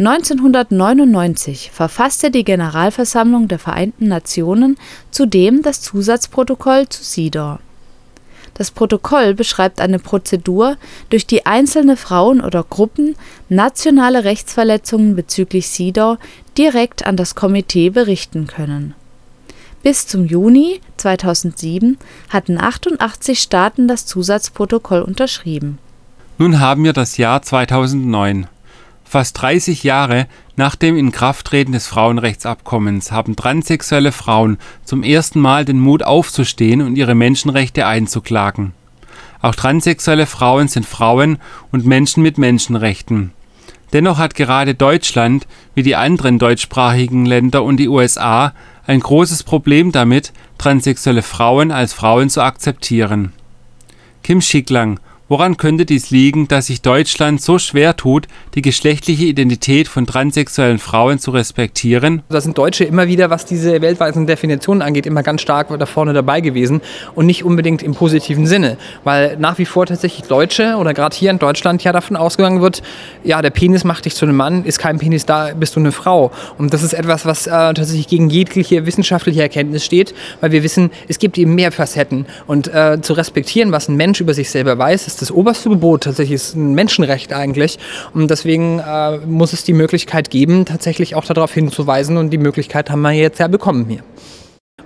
1999 0.00 1.70
verfasste 1.74 2.30
die 2.30 2.42
Generalversammlung 2.42 3.48
der 3.48 3.58
Vereinten 3.58 4.08
Nationen 4.08 4.78
zudem 5.10 5.60
das 5.60 5.82
Zusatzprotokoll 5.82 6.88
zu 6.88 7.02
CEDAW. 7.02 7.58
Das 8.54 8.70
Protokoll 8.70 9.34
beschreibt 9.34 9.78
eine 9.78 9.98
Prozedur, 9.98 10.78
durch 11.10 11.26
die 11.26 11.44
einzelne 11.44 11.98
Frauen 11.98 12.40
oder 12.40 12.64
Gruppen 12.64 13.14
nationale 13.50 14.24
Rechtsverletzungen 14.24 15.16
bezüglich 15.16 15.68
CEDAW 15.68 16.18
direkt 16.56 17.06
an 17.06 17.18
das 17.18 17.34
Komitee 17.34 17.90
berichten 17.90 18.46
können. 18.46 18.94
Bis 19.82 20.06
zum 20.06 20.24
Juni 20.24 20.80
2007 20.96 21.98
hatten 22.30 22.58
88 22.58 23.38
Staaten 23.38 23.86
das 23.86 24.06
Zusatzprotokoll 24.06 25.02
unterschrieben. 25.02 25.78
Nun 26.38 26.58
haben 26.58 26.84
wir 26.84 26.94
das 26.94 27.18
Jahr 27.18 27.42
2009. 27.42 28.46
Fast 29.10 29.42
30 29.42 29.82
Jahre 29.82 30.28
nach 30.54 30.76
dem 30.76 30.96
Inkrafttreten 30.96 31.72
des 31.72 31.88
Frauenrechtsabkommens 31.88 33.10
haben 33.10 33.34
transsexuelle 33.34 34.12
Frauen 34.12 34.56
zum 34.84 35.02
ersten 35.02 35.40
Mal 35.40 35.64
den 35.64 35.80
Mut 35.80 36.04
aufzustehen 36.04 36.80
und 36.80 36.94
ihre 36.94 37.16
Menschenrechte 37.16 37.88
einzuklagen. 37.88 38.70
Auch 39.42 39.56
transsexuelle 39.56 40.26
Frauen 40.26 40.68
sind 40.68 40.86
Frauen 40.86 41.38
und 41.72 41.86
Menschen 41.86 42.22
mit 42.22 42.38
Menschenrechten. 42.38 43.32
Dennoch 43.92 44.18
hat 44.18 44.36
gerade 44.36 44.76
Deutschland, 44.76 45.48
wie 45.74 45.82
die 45.82 45.96
anderen 45.96 46.38
deutschsprachigen 46.38 47.26
Länder 47.26 47.64
und 47.64 47.78
die 47.78 47.88
USA, 47.88 48.54
ein 48.86 49.00
großes 49.00 49.42
Problem 49.42 49.90
damit, 49.90 50.32
transsexuelle 50.56 51.22
Frauen 51.22 51.72
als 51.72 51.94
Frauen 51.94 52.30
zu 52.30 52.44
akzeptieren. 52.44 53.32
Kim 54.22 54.40
Schicklang 54.40 55.00
Woran 55.30 55.56
könnte 55.56 55.86
dies 55.86 56.10
liegen, 56.10 56.48
dass 56.48 56.66
sich 56.66 56.82
Deutschland 56.82 57.40
so 57.40 57.60
schwer 57.60 57.96
tut, 57.96 58.26
die 58.56 58.62
geschlechtliche 58.62 59.26
Identität 59.26 59.86
von 59.86 60.04
transsexuellen 60.04 60.80
Frauen 60.80 61.20
zu 61.20 61.30
respektieren? 61.30 62.22
Da 62.30 62.40
sind 62.40 62.58
Deutsche 62.58 62.82
immer 62.82 63.06
wieder, 63.06 63.30
was 63.30 63.44
diese 63.44 63.80
weltweiten 63.80 64.26
Definitionen 64.26 64.82
angeht, 64.82 65.06
immer 65.06 65.22
ganz 65.22 65.42
stark 65.42 65.68
da 65.78 65.86
vorne 65.86 66.14
dabei 66.14 66.40
gewesen 66.40 66.80
und 67.14 67.26
nicht 67.26 67.44
unbedingt 67.44 67.80
im 67.80 67.94
positiven 67.94 68.48
Sinne, 68.48 68.76
weil 69.04 69.36
nach 69.36 69.56
wie 69.58 69.66
vor 69.66 69.86
tatsächlich 69.86 70.26
Deutsche 70.26 70.74
oder 70.74 70.94
gerade 70.94 71.14
hier 71.14 71.30
in 71.30 71.38
Deutschland 71.38 71.84
ja 71.84 71.92
davon 71.92 72.16
ausgegangen 72.16 72.60
wird, 72.60 72.82
ja, 73.22 73.40
der 73.40 73.50
Penis 73.50 73.84
macht 73.84 74.06
dich 74.06 74.16
zu 74.16 74.24
einem 74.24 74.34
Mann, 74.34 74.64
ist 74.64 74.80
kein 74.80 74.98
Penis 74.98 75.26
da, 75.26 75.52
bist 75.54 75.76
du 75.76 75.80
eine 75.80 75.92
Frau. 75.92 76.32
Und 76.58 76.74
das 76.74 76.82
ist 76.82 76.92
etwas, 76.92 77.24
was 77.24 77.46
äh, 77.46 77.50
tatsächlich 77.50 78.08
gegen 78.08 78.30
jegliche 78.30 78.84
wissenschaftliche 78.84 79.42
Erkenntnis 79.42 79.84
steht, 79.84 80.12
weil 80.40 80.50
wir 80.50 80.64
wissen, 80.64 80.90
es 81.06 81.20
gibt 81.20 81.38
eben 81.38 81.54
mehr 81.54 81.70
Facetten 81.70 82.26
und 82.48 82.66
äh, 82.74 83.00
zu 83.00 83.12
respektieren, 83.12 83.70
was 83.70 83.88
ein 83.88 83.94
Mensch 83.94 84.20
über 84.20 84.34
sich 84.34 84.50
selber 84.50 84.76
weiß, 84.76 85.06
ist 85.06 85.19
das 85.20 85.30
oberste 85.30 85.68
Gebot. 85.68 86.04
Tatsächlich 86.04 86.36
ist 86.36 86.54
ein 86.54 86.74
Menschenrecht 86.74 87.32
eigentlich. 87.32 87.78
Und 88.14 88.30
deswegen 88.30 88.78
äh, 88.78 89.18
muss 89.18 89.52
es 89.52 89.64
die 89.64 89.72
Möglichkeit 89.72 90.30
geben, 90.30 90.64
tatsächlich 90.64 91.14
auch 91.14 91.24
darauf 91.24 91.52
hinzuweisen. 91.52 92.16
Und 92.16 92.30
die 92.30 92.38
Möglichkeit 92.38 92.90
haben 92.90 93.02
wir 93.02 93.12
jetzt 93.12 93.38
ja 93.38 93.48
bekommen 93.48 93.86
hier. 93.88 94.02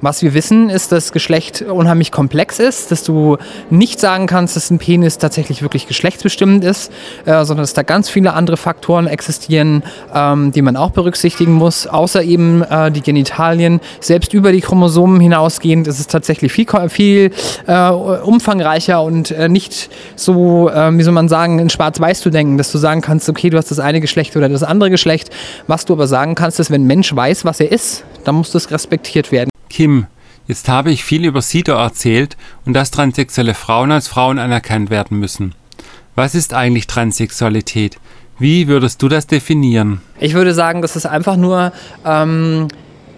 Was 0.04 0.20
wir 0.20 0.34
wissen, 0.34 0.68
ist, 0.68 0.92
dass 0.92 1.12
Geschlecht 1.12 1.62
unheimlich 1.62 2.12
komplex 2.12 2.58
ist, 2.58 2.90
dass 2.90 3.04
du 3.04 3.38
nicht 3.70 3.98
sagen 3.98 4.26
kannst, 4.26 4.54
dass 4.54 4.70
ein 4.70 4.76
Penis 4.78 5.16
tatsächlich 5.16 5.62
wirklich 5.62 5.88
geschlechtsbestimmend 5.88 6.62
ist, 6.62 6.92
äh, 7.24 7.42
sondern 7.46 7.62
dass 7.62 7.72
da 7.72 7.84
ganz 7.84 8.10
viele 8.10 8.34
andere 8.34 8.58
Faktoren 8.58 9.06
existieren, 9.06 9.82
ähm, 10.14 10.52
die 10.52 10.60
man 10.60 10.76
auch 10.76 10.90
berücksichtigen 10.90 11.54
muss, 11.54 11.86
außer 11.86 12.22
eben 12.22 12.60
äh, 12.60 12.90
die 12.90 13.00
Genitalien. 13.00 13.80
Selbst 13.98 14.34
über 14.34 14.52
die 14.52 14.60
Chromosomen 14.60 15.20
hinausgehend 15.20 15.88
ist 15.88 15.98
es 15.98 16.06
tatsächlich 16.06 16.52
viel, 16.52 16.66
viel 16.90 17.30
äh, 17.66 17.88
umfangreicher 17.88 19.02
und 19.02 19.30
äh, 19.30 19.48
nicht 19.48 19.88
so, 20.16 20.68
äh, 20.68 20.94
wie 20.98 21.02
soll 21.02 21.14
man 21.14 21.30
sagen, 21.30 21.58
in 21.58 21.70
Schwarz-Weiß 21.70 22.20
zu 22.20 22.28
denken, 22.28 22.58
dass 22.58 22.70
du 22.70 22.76
sagen 22.76 23.00
kannst, 23.00 23.30
okay, 23.30 23.48
du 23.48 23.56
hast 23.56 23.70
das 23.70 23.78
eine 23.78 24.02
Geschlecht 24.02 24.36
oder 24.36 24.50
das 24.50 24.64
andere 24.64 24.90
Geschlecht. 24.90 25.30
Was 25.66 25.86
du 25.86 25.94
aber 25.94 26.08
sagen 26.08 26.34
kannst, 26.34 26.60
ist, 26.60 26.70
wenn 26.70 26.82
ein 26.82 26.86
Mensch 26.86 27.16
weiß, 27.16 27.46
was 27.46 27.58
er 27.58 27.72
ist, 27.72 28.04
dann 28.24 28.34
muss 28.34 28.50
das 28.50 28.70
respektiert 28.70 29.32
werden. 29.32 29.53
Kim, 29.74 30.06
jetzt 30.46 30.68
habe 30.68 30.92
ich 30.92 31.02
viel 31.02 31.24
über 31.24 31.42
SIDO 31.42 31.72
erzählt 31.72 32.36
und 32.64 32.74
dass 32.74 32.92
transsexuelle 32.92 33.54
Frauen 33.54 33.90
als 33.90 34.06
Frauen 34.06 34.38
anerkannt 34.38 34.88
werden 34.88 35.18
müssen. 35.18 35.52
Was 36.14 36.36
ist 36.36 36.54
eigentlich 36.54 36.86
Transsexualität? 36.86 37.98
Wie 38.38 38.68
würdest 38.68 39.02
du 39.02 39.08
das 39.08 39.26
definieren? 39.26 40.00
Ich 40.20 40.34
würde 40.34 40.54
sagen, 40.54 40.80
das 40.80 40.94
ist 40.94 41.06
einfach 41.06 41.34
nur 41.34 41.72
ähm, 42.06 42.68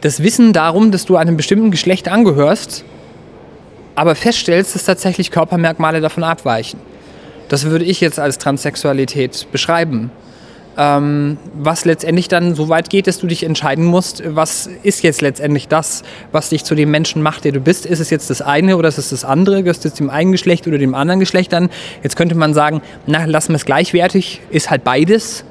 das 0.01 0.23
Wissen 0.23 0.55
darum, 0.55 0.93
dass 0.93 1.05
du 1.05 1.17
einem 1.17 1.37
bestimmten 1.37 1.71
Geschlecht 1.71 2.09
angehörst, 2.09 2.87
aber 3.95 4.15
feststellst, 4.15 4.75
dass 4.75 4.85
tatsächlich 4.85 5.31
Körpermerkmale 5.31 6.01
davon 6.01 6.25
abweichen. 6.25 6.81
Das 7.51 7.67
würde 7.67 7.85
ich 7.85 8.01
jetzt 8.01 8.19
als 8.19 8.39
Transsexualität 8.39 9.47
beschreiben 9.53 10.11
ähm, 10.77 11.39
was 11.55 11.85
letztendlich 11.85 12.29
dann 12.29 12.55
so 12.55 12.69
weit 12.69 12.91
geht, 12.91 13.07
dass 13.07 13.19
du 13.19 13.27
dich 13.27 13.45
entscheiden 13.45 13.85
musst, 13.85 14.23
was 14.27 14.69
ist 14.83 15.03
jetzt 15.03 15.23
letztendlich 15.23 15.69
das, 15.69 16.03
was 16.33 16.51
dich 16.51 16.65
zu 16.65 16.75
dem 16.75 16.91
Menschen 16.91 17.23
macht, 17.23 17.45
der 17.45 17.53
du 17.53 17.61
bist. 17.61 17.87
Ist 17.87 18.01
es 18.01 18.11
jetzt 18.11 18.29
das 18.29 18.43
eine 18.43 18.77
oder 18.77 18.89
ist 18.89 18.99
es 18.99 19.11
das 19.11 19.25
andere? 19.25 19.63
Gehörst 19.63 19.85
du 19.85 19.89
jetzt 19.89 19.99
dem 19.99 20.11
einen 20.11 20.33
Geschlecht 20.33 20.67
oder 20.67 20.79
dem 20.79 20.95
anderen 20.95 21.21
Geschlecht 21.21 21.55
an? 21.55 21.71
Jetzt 22.03 22.17
könnte 22.17 22.35
man 22.35 22.53
sagen, 22.53 22.83
na, 23.07 23.25
lassen 23.25 23.53
wir 23.53 23.57
es 23.57 23.65
gleichwertig, 23.65 24.41
ist 24.51 24.71
halt 24.71 24.85
beides. 24.85 25.45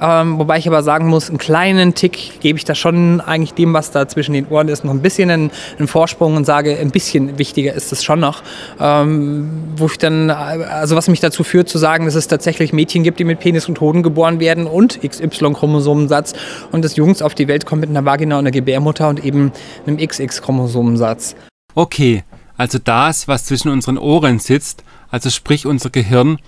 Ähm, 0.00 0.38
wobei 0.38 0.58
ich 0.58 0.68
aber 0.68 0.82
sagen 0.82 1.08
muss, 1.08 1.28
einen 1.28 1.38
kleinen 1.38 1.94
Tick 1.94 2.40
gebe 2.40 2.58
ich 2.58 2.64
da 2.64 2.74
schon 2.74 3.20
eigentlich 3.20 3.54
dem, 3.54 3.72
was 3.72 3.90
da 3.90 4.06
zwischen 4.08 4.32
den 4.32 4.46
Ohren 4.48 4.68
ist, 4.68 4.84
noch 4.84 4.92
ein 4.92 5.02
bisschen 5.02 5.30
einen, 5.30 5.50
einen 5.78 5.88
Vorsprung 5.88 6.36
und 6.36 6.44
sage, 6.44 6.76
ein 6.78 6.90
bisschen 6.90 7.38
wichtiger 7.38 7.74
ist 7.74 7.92
es 7.92 8.04
schon 8.04 8.20
noch. 8.20 8.42
Ähm, 8.80 9.50
wo 9.76 9.86
ich 9.86 9.98
dann, 9.98 10.30
also 10.30 10.96
was 10.96 11.08
mich 11.08 11.20
dazu 11.20 11.44
führt 11.44 11.68
zu 11.68 11.78
sagen, 11.78 12.04
dass 12.04 12.14
es 12.14 12.28
tatsächlich 12.28 12.72
Mädchen 12.72 13.02
gibt, 13.02 13.18
die 13.18 13.24
mit 13.24 13.40
Penis 13.40 13.68
und 13.68 13.80
Hoden 13.80 14.02
geboren 14.02 14.40
werden 14.40 14.66
und 14.66 15.00
XY-Chromosomensatz 15.02 16.34
und 16.72 16.84
dass 16.84 16.96
Jungs 16.96 17.22
auf 17.22 17.34
die 17.34 17.48
Welt 17.48 17.66
kommen 17.66 17.80
mit 17.80 17.90
einer 17.90 18.04
Vagina 18.04 18.36
und 18.36 18.40
einer 18.40 18.50
Gebärmutter 18.50 19.08
und 19.08 19.24
eben 19.24 19.52
einem 19.86 19.98
XX-Chromosomensatz. 19.98 21.34
Okay, 21.74 22.24
also 22.56 22.78
das, 22.82 23.28
was 23.28 23.44
zwischen 23.44 23.70
unseren 23.70 23.98
Ohren 23.98 24.38
sitzt, 24.38 24.82
also 25.10 25.30
sprich 25.30 25.66
unser 25.66 25.90
Gehirn, 25.90 26.38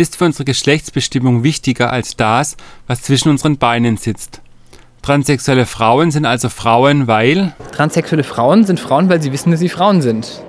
ist 0.00 0.16
für 0.16 0.24
unsere 0.24 0.44
Geschlechtsbestimmung 0.44 1.44
wichtiger 1.44 1.92
als 1.92 2.16
das, 2.16 2.56
was 2.86 3.02
zwischen 3.02 3.28
unseren 3.28 3.58
Beinen 3.58 3.96
sitzt. 3.96 4.40
Transsexuelle 5.02 5.66
Frauen 5.66 6.10
sind 6.10 6.26
also 6.26 6.48
Frauen, 6.48 7.06
weil. 7.06 7.54
Transsexuelle 7.72 8.24
Frauen 8.24 8.64
sind 8.64 8.80
Frauen, 8.80 9.08
weil 9.08 9.22
sie 9.22 9.32
wissen, 9.32 9.50
dass 9.50 9.60
sie 9.60 9.68
Frauen 9.68 10.02
sind. 10.02 10.42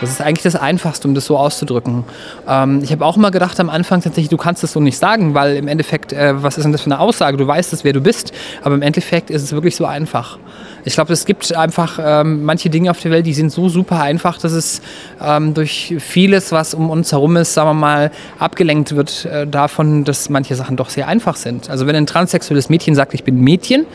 Das 0.00 0.10
ist 0.10 0.20
eigentlich 0.20 0.42
das 0.42 0.56
Einfachste, 0.56 1.08
um 1.08 1.14
das 1.14 1.24
so 1.24 1.38
auszudrücken. 1.38 2.04
Ähm, 2.46 2.80
ich 2.82 2.92
habe 2.92 3.04
auch 3.04 3.16
immer 3.16 3.30
gedacht 3.30 3.58
am 3.60 3.70
Anfang 3.70 4.02
tatsächlich, 4.02 4.28
du 4.28 4.36
kannst 4.36 4.62
das 4.62 4.72
so 4.72 4.80
nicht 4.80 4.98
sagen, 4.98 5.32
weil 5.32 5.56
im 5.56 5.68
Endeffekt, 5.68 6.12
äh, 6.12 6.42
was 6.42 6.58
ist 6.58 6.64
denn 6.64 6.72
das 6.72 6.82
für 6.82 6.90
eine 6.90 7.00
Aussage? 7.00 7.38
Du 7.38 7.46
weißt 7.46 7.72
es, 7.72 7.82
wer 7.82 7.94
du 7.94 8.00
bist, 8.00 8.32
aber 8.62 8.74
im 8.74 8.82
Endeffekt 8.82 9.30
ist 9.30 9.42
es 9.42 9.52
wirklich 9.52 9.74
so 9.74 9.86
einfach. 9.86 10.38
Ich 10.84 10.94
glaube, 10.94 11.12
es 11.14 11.24
gibt 11.24 11.56
einfach 11.56 11.98
ähm, 12.02 12.44
manche 12.44 12.68
Dinge 12.68 12.90
auf 12.90 13.00
der 13.00 13.10
Welt, 13.10 13.26
die 13.26 13.32
sind 13.32 13.50
so 13.50 13.68
super 13.70 14.02
einfach, 14.02 14.38
dass 14.38 14.52
es 14.52 14.82
ähm, 15.20 15.54
durch 15.54 15.96
vieles, 15.98 16.52
was 16.52 16.74
um 16.74 16.90
uns 16.90 17.12
herum 17.12 17.36
ist, 17.36 17.54
sagen 17.54 17.70
wir 17.70 17.74
mal, 17.74 18.10
abgelenkt 18.38 18.94
wird 18.94 19.24
äh, 19.24 19.46
davon, 19.46 20.04
dass 20.04 20.28
manche 20.28 20.54
Sachen 20.56 20.76
doch 20.76 20.90
sehr 20.90 21.08
einfach 21.08 21.36
sind. 21.36 21.70
Also 21.70 21.86
wenn 21.86 21.96
ein 21.96 22.06
transsexuelles 22.06 22.68
Mädchen 22.68 22.94
sagt, 22.94 23.14
ich 23.14 23.24
bin 23.24 23.40
Mädchen, 23.40 23.86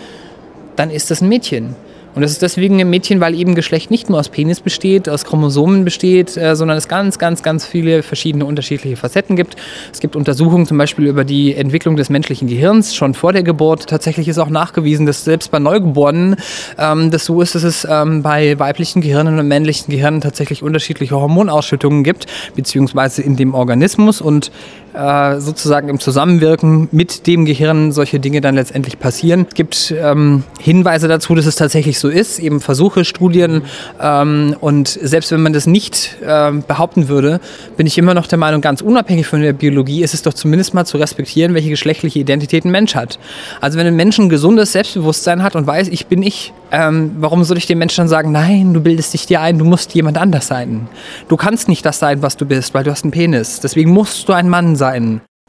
dann 0.75 0.89
ist 0.89 1.12
das 1.12 1.22
ein 1.22 1.29
Mädchen. 1.29 1.75
Und 2.13 2.22
das 2.22 2.32
ist 2.32 2.41
deswegen 2.41 2.80
ein 2.82 2.89
Mädchen, 2.89 3.22
weil 3.22 3.34
eben 3.34 3.56
Geschlecht 3.56 3.89
nicht 3.89 4.10
nur 4.10 4.20
aus 4.20 4.30
Penis 4.30 4.60
besteht, 4.60 5.08
aus 5.08 5.24
Chromosomen 5.24 5.86
besteht, 5.86 6.36
äh, 6.36 6.56
sondern 6.56 6.77
es 6.77 6.88
ganz, 6.88 7.20
ganz, 7.20 7.41
ganz 7.41 7.65
viele 7.65 8.03
verschiedene 8.03 8.46
unterschiedliche 8.46 8.98
Facetten 8.98 9.36
gibt. 9.36 9.56
Es 9.94 10.01
gibt 10.01 10.15
Untersuchungen 10.15 10.65
zum 10.65 10.77
Beispiel 10.77 11.06
über 11.08 11.24
die 11.24 11.56
Entwicklung 11.56 11.96
des 11.96 12.10
menschlichen 12.10 12.48
Gehirns 12.48 12.96
schon 12.96 13.13
vor 13.13 13.32
der 13.32 13.44
Geburt. 13.44 13.88
Tatsächlich 13.88 14.27
ist 14.27 14.39
auch 14.39 14.50
nachgewiesen, 14.50 15.06
dass 15.06 15.24
selbst 15.24 15.51
bei 15.51 15.60
Neugeborenen 15.60 16.36
ähm, 16.77 17.12
das 17.12 17.25
so 17.25 17.41
ist, 17.41 17.56
dass 17.56 17.63
es 17.63 17.88
ähm, 17.89 18.22
bei 18.24 18.60
weiblichen 18.60 19.01
Gehirnen 19.01 19.39
und 19.39 19.48
männlichen 19.48 19.91
Gehirnen 19.91 20.20
tatsächlich 20.20 20.63
unterschiedliche 20.63 21.15
Hormonausschüttungen 21.15 22.03
gibt, 22.03 22.25
beziehungsweise 22.56 23.22
in 23.22 23.38
dem 23.38 23.53
Organismus 23.53 24.20
und 24.20 24.51
äh, 24.93 25.39
sozusagen 25.39 25.89
im 25.89 26.00
Zusammenwirken 26.00 26.89
mit 26.91 27.27
dem 27.27 27.45
Gehirn 27.45 27.91
solche 27.91 28.19
Dinge 28.19 28.41
dann 28.41 28.55
letztendlich 28.55 29.00
passieren. 29.00 29.45
Es 29.50 29.55
gibt 29.55 29.93
ähm, 29.98 30.43
Hinweise 30.60 31.07
dazu, 31.07 31.36
dass 31.36 31.45
es 31.45 31.55
tatsächlich 31.55 32.00
so 32.00 32.10
ist, 32.10 32.39
eben 32.39 32.62
Versuche, 32.62 33.05
Studien 33.05 33.63
ähm, 34.01 34.55
und 34.60 34.88
selbst 34.88 35.31
wenn 35.31 35.41
man 35.41 35.53
das 35.53 35.67
nicht 35.67 36.17
äh, 36.21 36.51
behaupten 36.51 37.07
würde, 37.07 37.39
bin 37.77 37.88
ich 37.88 37.98
immer 37.98 38.13
noch 38.13 38.27
der 38.27 38.38
Meinung, 38.38 38.62
ganz 38.62 38.81
unabhängig 38.81 39.27
von 39.27 39.41
der 39.41 39.53
Biologie 39.53 40.03
ist 40.03 40.13
es 40.13 40.21
doch 40.21 40.33
zumindest 40.33 40.74
mal 40.74 40.86
zu 40.86 40.98
respektieren, 40.98 41.53
welche 41.53 41.69
geschlechtliche 41.69 42.19
Identität 42.19 42.65
ein 42.65 42.71
Mensch 42.71 42.95
hat. 42.95 43.19
Also 43.60 43.77
wenn 43.77 43.88
ein 43.88 43.95
Mensch 43.95 44.19
ein 44.19 44.29
gesundes 44.29 44.71
Selbstbewusstsein 44.74 45.43
hat 45.43 45.55
und 45.55 45.67
weiß, 45.67 45.88
ich 45.88 46.07
bin 46.07 46.24
ich, 46.24 46.53
ähm, 46.71 47.15
warum 47.19 47.43
soll 47.43 47.57
ich 47.57 47.65
dem 47.65 47.79
Menschen 47.79 48.01
dann 48.01 48.07
sagen, 48.07 48.31
nein, 48.31 48.74
du 48.74 48.81
bildest 48.81 49.13
dich 49.13 49.25
dir 49.25 49.41
ein, 49.41 49.57
du 49.57 49.65
musst 49.65 49.93
jemand 49.93 50.17
anders 50.17 50.48
sein. 50.48 50.88
Du 51.27 51.38
kannst 51.38 51.67
nicht 51.67 51.86
das 51.86 52.00
sein, 52.00 52.21
was 52.21 52.38
du 52.38 52.45
bist, 52.45 52.74
weil 52.74 52.83
du 52.83 52.91
hast 52.91 53.03
einen 53.03 53.12
Penis. 53.12 53.60
Deswegen 53.60 53.91
musst 53.91 54.27
du 54.27 54.33
ein 54.33 54.50
Mann 54.50 54.75
sein. 54.75 54.81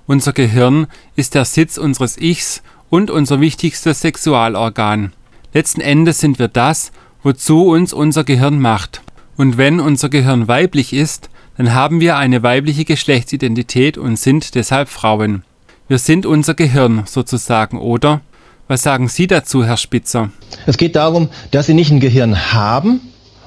Unser 0.07 0.33
Gehirn 0.33 0.89
ist 1.17 1.35
der 1.35 1.45
Sitz 1.45 1.79
unseres 1.79 2.19
Ichs 2.19 2.63
und 2.91 3.11
unser 3.11 3.41
wichtigstes 3.41 4.01
Sexualorgan. 4.01 5.13
Letzten 5.55 5.81
Endes 5.81 6.19
sind 6.19 6.39
wir 6.39 6.49
das, 6.49 6.93
wozu 7.23 7.69
uns 7.69 7.93
unser 7.93 8.25
Gehirn 8.25 8.61
macht. 8.61 9.03
Und 9.37 9.57
wenn 9.57 9.81
unser 9.81 10.09
Gehirn 10.09 10.49
weiblich 10.49 10.93
ist, 10.93 11.31
dann 11.57 11.73
haben 11.75 12.01
wir 12.01 12.17
eine 12.17 12.43
weibliche 12.43 12.85
Geschlechtsidentität 12.85 13.97
und 13.97 14.19
sind 14.19 14.55
deshalb 14.55 14.89
Frauen. 14.89 15.45
Wir 15.89 15.99
sind 15.99 16.27
unser 16.27 16.55
Gehirn 16.55 17.05
sozusagen, 17.07 17.79
oder? 17.79 18.21
Was 18.69 18.83
sagen 18.83 19.09
Sie 19.09 19.27
dazu, 19.27 19.65
Herr 19.65 19.77
Spitzer? 19.77 20.31
Es 20.67 20.77
geht 20.77 20.97
darum, 20.97 21.29
dass 21.51 21.67
Sie 21.67 21.75
nicht 21.75 21.91
ein 21.91 22.01
Gehirn 22.01 22.53
haben, 22.53 23.01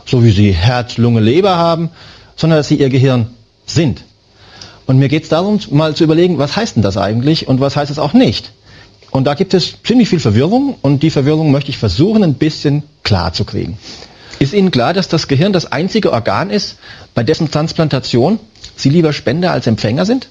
so 0.06 0.24
wie 0.24 0.32
Sie 0.32 0.52
Herz, 0.52 0.98
Lunge, 0.98 1.22
Leber 1.22 1.56
haben, 1.58 1.90
sondern 2.36 2.60
dass 2.60 2.68
Sie 2.68 2.80
Ihr 2.80 2.90
Gehirn 2.90 3.30
sind. 3.66 4.04
Und 4.86 5.00
mir 5.00 5.10
geht 5.10 5.24
es 5.24 5.30
darum, 5.30 5.60
mal 5.72 5.96
zu 5.96 6.04
überlegen, 6.04 6.38
was 6.38 6.56
heißt 6.56 6.76
denn 6.76 6.84
das 6.84 6.98
eigentlich 6.98 7.48
und 7.48 7.60
was 7.60 7.76
heißt 7.76 7.92
es 7.92 8.00
auch 8.00 8.14
nicht. 8.14 8.52
Und 9.12 9.26
da 9.26 9.34
gibt 9.34 9.54
es 9.54 9.82
ziemlich 9.84 10.10
viel 10.10 10.20
Verwirrung 10.20 10.76
und 10.82 11.02
die 11.02 11.10
Verwirrung 11.10 11.52
möchte 11.52 11.70
ich 11.70 11.78
versuchen, 11.78 12.24
ein 12.24 12.34
bisschen 12.36 12.84
klar 13.04 13.34
zu 13.34 13.46
kriegen. 13.46 13.78
Ist 14.40 14.54
Ihnen 14.54 14.72
klar, 14.72 14.94
dass 14.94 15.08
das 15.08 15.28
Gehirn 15.28 15.54
das 15.54 15.72
einzige 15.72 16.12
Organ 16.12 16.50
ist, 16.50 16.78
bei 17.14 17.24
dessen 17.24 17.50
Transplantation 17.50 18.40
Sie 18.76 18.90
lieber 18.90 19.14
Spender 19.14 19.52
als 19.52 19.68
Empfänger 19.68 20.06
sind? 20.06 20.28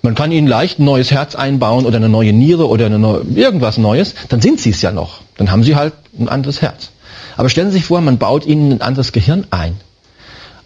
Man 0.00 0.14
kann 0.14 0.32
Ihnen 0.32 0.46
leicht 0.46 0.78
ein 0.78 0.84
neues 0.84 1.10
Herz 1.10 1.34
einbauen 1.34 1.86
oder 1.86 1.96
eine 1.96 2.08
neue 2.08 2.32
Niere 2.32 2.68
oder 2.68 2.88
neue, 2.88 3.22
irgendwas 3.34 3.78
Neues, 3.78 4.14
dann 4.28 4.40
sind 4.40 4.60
Sie 4.60 4.70
es 4.70 4.82
ja 4.82 4.92
noch. 4.92 5.20
Dann 5.36 5.50
haben 5.50 5.62
Sie 5.62 5.76
halt 5.76 5.92
ein 6.18 6.28
anderes 6.28 6.62
Herz. 6.62 6.90
Aber 7.36 7.48
stellen 7.48 7.70
Sie 7.70 7.78
sich 7.78 7.86
vor, 7.86 8.00
man 8.00 8.18
baut 8.18 8.46
Ihnen 8.46 8.72
ein 8.72 8.80
anderes 8.80 9.12
Gehirn 9.12 9.46
ein. 9.50 9.76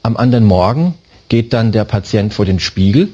Am 0.02 0.16
anderen 0.16 0.44
Morgen 0.44 0.94
geht 1.28 1.52
dann 1.52 1.72
der 1.72 1.84
Patient 1.84 2.32
vor 2.32 2.44
den 2.44 2.60
Spiegel 2.60 3.08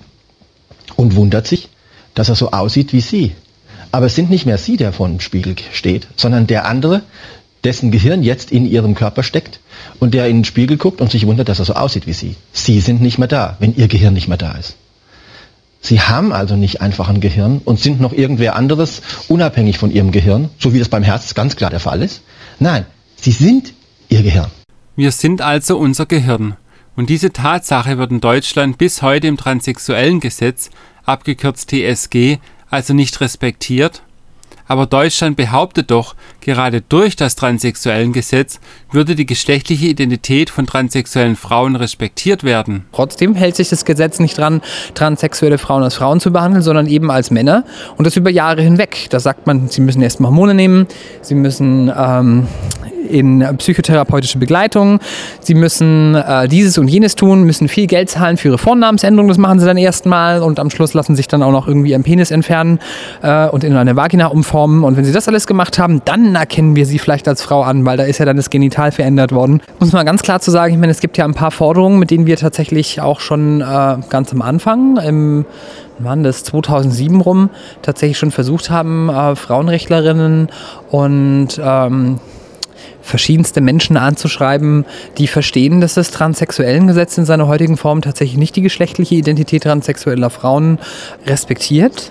und 0.96 1.16
wundert 1.16 1.46
sich, 1.46 1.68
dass 2.14 2.28
er 2.28 2.34
so 2.34 2.52
aussieht 2.52 2.92
wie 2.92 3.00
Sie. 3.00 3.32
Aber 3.92 4.06
es 4.06 4.14
sind 4.14 4.30
nicht 4.30 4.46
mehr 4.46 4.58
Sie, 4.58 4.76
der 4.76 4.92
vor 4.92 5.08
dem 5.08 5.20
Spiegel 5.20 5.54
steht, 5.72 6.06
sondern 6.16 6.46
der 6.46 6.66
andere, 6.66 7.02
dessen 7.64 7.90
Gehirn 7.90 8.22
jetzt 8.22 8.52
in 8.52 8.66
Ihrem 8.66 8.94
Körper 8.94 9.22
steckt 9.22 9.60
und 10.00 10.14
der 10.14 10.28
in 10.28 10.38
den 10.38 10.44
Spiegel 10.44 10.76
guckt 10.76 11.00
und 11.00 11.10
sich 11.10 11.26
wundert, 11.26 11.48
dass 11.48 11.58
er 11.58 11.64
so 11.64 11.74
aussieht 11.74 12.06
wie 12.06 12.12
Sie. 12.12 12.36
Sie 12.52 12.80
sind 12.80 13.00
nicht 13.00 13.18
mehr 13.18 13.28
da, 13.28 13.56
wenn 13.60 13.74
Ihr 13.76 13.88
Gehirn 13.88 14.14
nicht 14.14 14.28
mehr 14.28 14.36
da 14.36 14.52
ist. 14.52 14.76
Sie 15.80 16.00
haben 16.00 16.32
also 16.32 16.56
nicht 16.56 16.80
einfach 16.80 17.08
ein 17.08 17.20
Gehirn 17.20 17.60
und 17.64 17.78
sind 17.78 18.00
noch 18.00 18.12
irgendwer 18.12 18.56
anderes 18.56 19.02
unabhängig 19.28 19.78
von 19.78 19.90
Ihrem 19.90 20.12
Gehirn, 20.12 20.48
so 20.58 20.72
wie 20.72 20.78
das 20.78 20.88
beim 20.88 21.02
Herz 21.02 21.34
ganz 21.34 21.56
klar 21.56 21.70
der 21.70 21.80
Fall 21.80 22.02
ist. 22.02 22.22
Nein, 22.58 22.86
Sie 23.16 23.32
sind 23.32 23.74
Ihr 24.08 24.22
Gehirn. 24.22 24.50
Wir 24.96 25.12
sind 25.12 25.42
also 25.42 25.76
unser 25.76 26.06
Gehirn. 26.06 26.56
Und 26.96 27.10
diese 27.10 27.32
Tatsache 27.32 27.98
wird 27.98 28.12
in 28.12 28.20
Deutschland 28.20 28.78
bis 28.78 29.02
heute 29.02 29.26
im 29.26 29.36
transsexuellen 29.36 30.20
Gesetz, 30.20 30.70
abgekürzt 31.04 31.70
TSG, 31.70 32.38
also 32.70 32.94
nicht 32.94 33.20
respektiert. 33.20 34.02
Aber 34.66 34.86
Deutschland 34.86 35.36
behauptet 35.36 35.90
doch, 35.90 36.14
gerade 36.40 36.80
durch 36.80 37.16
das 37.16 37.36
transsexuellen 37.36 38.12
Gesetz 38.12 38.60
würde 38.90 39.14
die 39.14 39.26
geschlechtliche 39.26 39.86
Identität 39.86 40.48
von 40.48 40.66
transsexuellen 40.66 41.36
Frauen 41.36 41.76
respektiert 41.76 42.44
werden. 42.44 42.86
Trotzdem 42.92 43.34
hält 43.34 43.56
sich 43.56 43.68
das 43.68 43.84
Gesetz 43.84 44.20
nicht 44.20 44.38
dran, 44.38 44.62
transsexuelle 44.94 45.58
Frauen 45.58 45.82
als 45.82 45.96
Frauen 45.96 46.18
zu 46.18 46.32
behandeln, 46.32 46.62
sondern 46.62 46.86
eben 46.86 47.10
als 47.10 47.30
Männer. 47.30 47.64
Und 47.98 48.06
das 48.06 48.16
über 48.16 48.30
Jahre 48.30 48.62
hinweg. 48.62 49.08
Da 49.10 49.20
sagt 49.20 49.46
man, 49.46 49.68
sie 49.68 49.82
müssen 49.82 50.00
erst 50.00 50.20
Hormone 50.20 50.54
nehmen, 50.54 50.86
sie 51.20 51.34
müssen 51.34 51.92
ähm, 51.94 52.46
in 53.04 53.44
psychotherapeutische 53.58 54.38
Begleitung. 54.38 55.00
Sie 55.40 55.54
müssen 55.54 56.14
äh, 56.14 56.48
dieses 56.48 56.78
und 56.78 56.88
jenes 56.88 57.14
tun, 57.14 57.44
müssen 57.44 57.68
viel 57.68 57.86
Geld 57.86 58.10
zahlen 58.10 58.36
für 58.36 58.48
ihre 58.48 58.58
Vornamensänderung. 58.58 59.28
Das 59.28 59.38
machen 59.38 59.58
sie 59.58 59.66
dann 59.66 59.76
erstmal 59.76 60.42
und 60.42 60.58
am 60.58 60.70
Schluss 60.70 60.94
lassen 60.94 61.16
sich 61.16 61.28
dann 61.28 61.42
auch 61.42 61.52
noch 61.52 61.68
irgendwie 61.68 61.94
einen 61.94 62.04
Penis 62.04 62.30
entfernen 62.30 62.78
äh, 63.22 63.48
und 63.48 63.64
in 63.64 63.76
eine 63.76 63.96
Vagina 63.96 64.26
umformen. 64.26 64.84
Und 64.84 64.96
wenn 64.96 65.04
sie 65.04 65.12
das 65.12 65.28
alles 65.28 65.46
gemacht 65.46 65.78
haben, 65.78 66.02
dann 66.04 66.34
erkennen 66.34 66.76
wir 66.76 66.86
sie 66.86 66.98
vielleicht 66.98 67.28
als 67.28 67.42
Frau 67.42 67.62
an, 67.62 67.84
weil 67.84 67.96
da 67.96 68.04
ist 68.04 68.18
ja 68.18 68.24
dann 68.24 68.36
das 68.36 68.50
Genital 68.50 68.92
verändert 68.92 69.32
worden. 69.32 69.60
Muss 69.78 69.92
man 69.92 70.06
ganz 70.06 70.22
klar 70.22 70.40
zu 70.40 70.50
sagen, 70.50 70.74
ich 70.74 70.80
meine, 70.80 70.92
es 70.92 71.00
gibt 71.00 71.16
ja 71.18 71.24
ein 71.24 71.34
paar 71.34 71.50
Forderungen, 71.50 71.98
mit 71.98 72.10
denen 72.10 72.26
wir 72.26 72.36
tatsächlich 72.36 73.00
auch 73.00 73.20
schon 73.20 73.60
äh, 73.60 73.96
ganz 74.08 74.32
am 74.32 74.42
Anfang 74.42 74.96
im 74.98 75.44
wann 75.98 76.22
das 76.22 76.44
2007 76.44 77.20
rum 77.20 77.50
tatsächlich 77.82 78.18
schon 78.18 78.30
versucht 78.30 78.70
haben, 78.70 79.08
äh, 79.08 79.36
Frauenrechtlerinnen 79.36 80.48
und 80.90 81.60
ähm, 81.62 82.18
verschiedenste 83.04 83.60
Menschen 83.60 83.96
anzuschreiben, 83.96 84.84
die 85.18 85.26
verstehen, 85.26 85.80
dass 85.80 85.94
das 85.94 86.10
Transsexuellengesetz 86.10 87.18
in 87.18 87.24
seiner 87.24 87.46
heutigen 87.46 87.76
Form 87.76 88.02
tatsächlich 88.02 88.38
nicht 88.38 88.56
die 88.56 88.62
geschlechtliche 88.62 89.14
Identität 89.14 89.64
transsexueller 89.64 90.30
Frauen 90.30 90.78
respektiert 91.26 92.10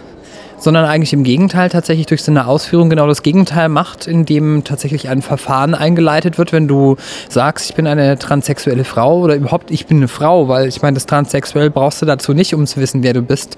sondern 0.63 0.85
eigentlich 0.85 1.11
im 1.11 1.23
Gegenteil 1.23 1.69
tatsächlich 1.69 2.05
durch 2.05 2.23
so 2.23 2.31
eine 2.31 2.47
Ausführung 2.47 2.89
genau 2.89 3.05
das 3.05 3.21
Gegenteil 3.21 3.67
macht, 3.67 4.07
indem 4.07 4.63
tatsächlich 4.63 5.09
ein 5.09 5.21
Verfahren 5.21 5.75
eingeleitet 5.75 6.37
wird, 6.37 6.53
wenn 6.53 6.69
du 6.69 6.95
sagst, 7.27 7.69
ich 7.69 7.75
bin 7.75 7.85
eine 7.85 8.17
transsexuelle 8.17 8.85
Frau 8.85 9.19
oder 9.19 9.35
überhaupt 9.35 9.71
ich 9.71 9.87
bin 9.87 9.97
eine 9.97 10.07
Frau, 10.07 10.47
weil 10.47 10.69
ich 10.69 10.81
meine, 10.81 10.93
das 10.93 11.05
transsexuell 11.05 11.69
brauchst 11.69 12.01
du 12.01 12.05
dazu 12.05 12.33
nicht, 12.33 12.53
um 12.53 12.65
zu 12.65 12.79
wissen, 12.79 13.03
wer 13.03 13.13
du 13.13 13.21
bist, 13.21 13.57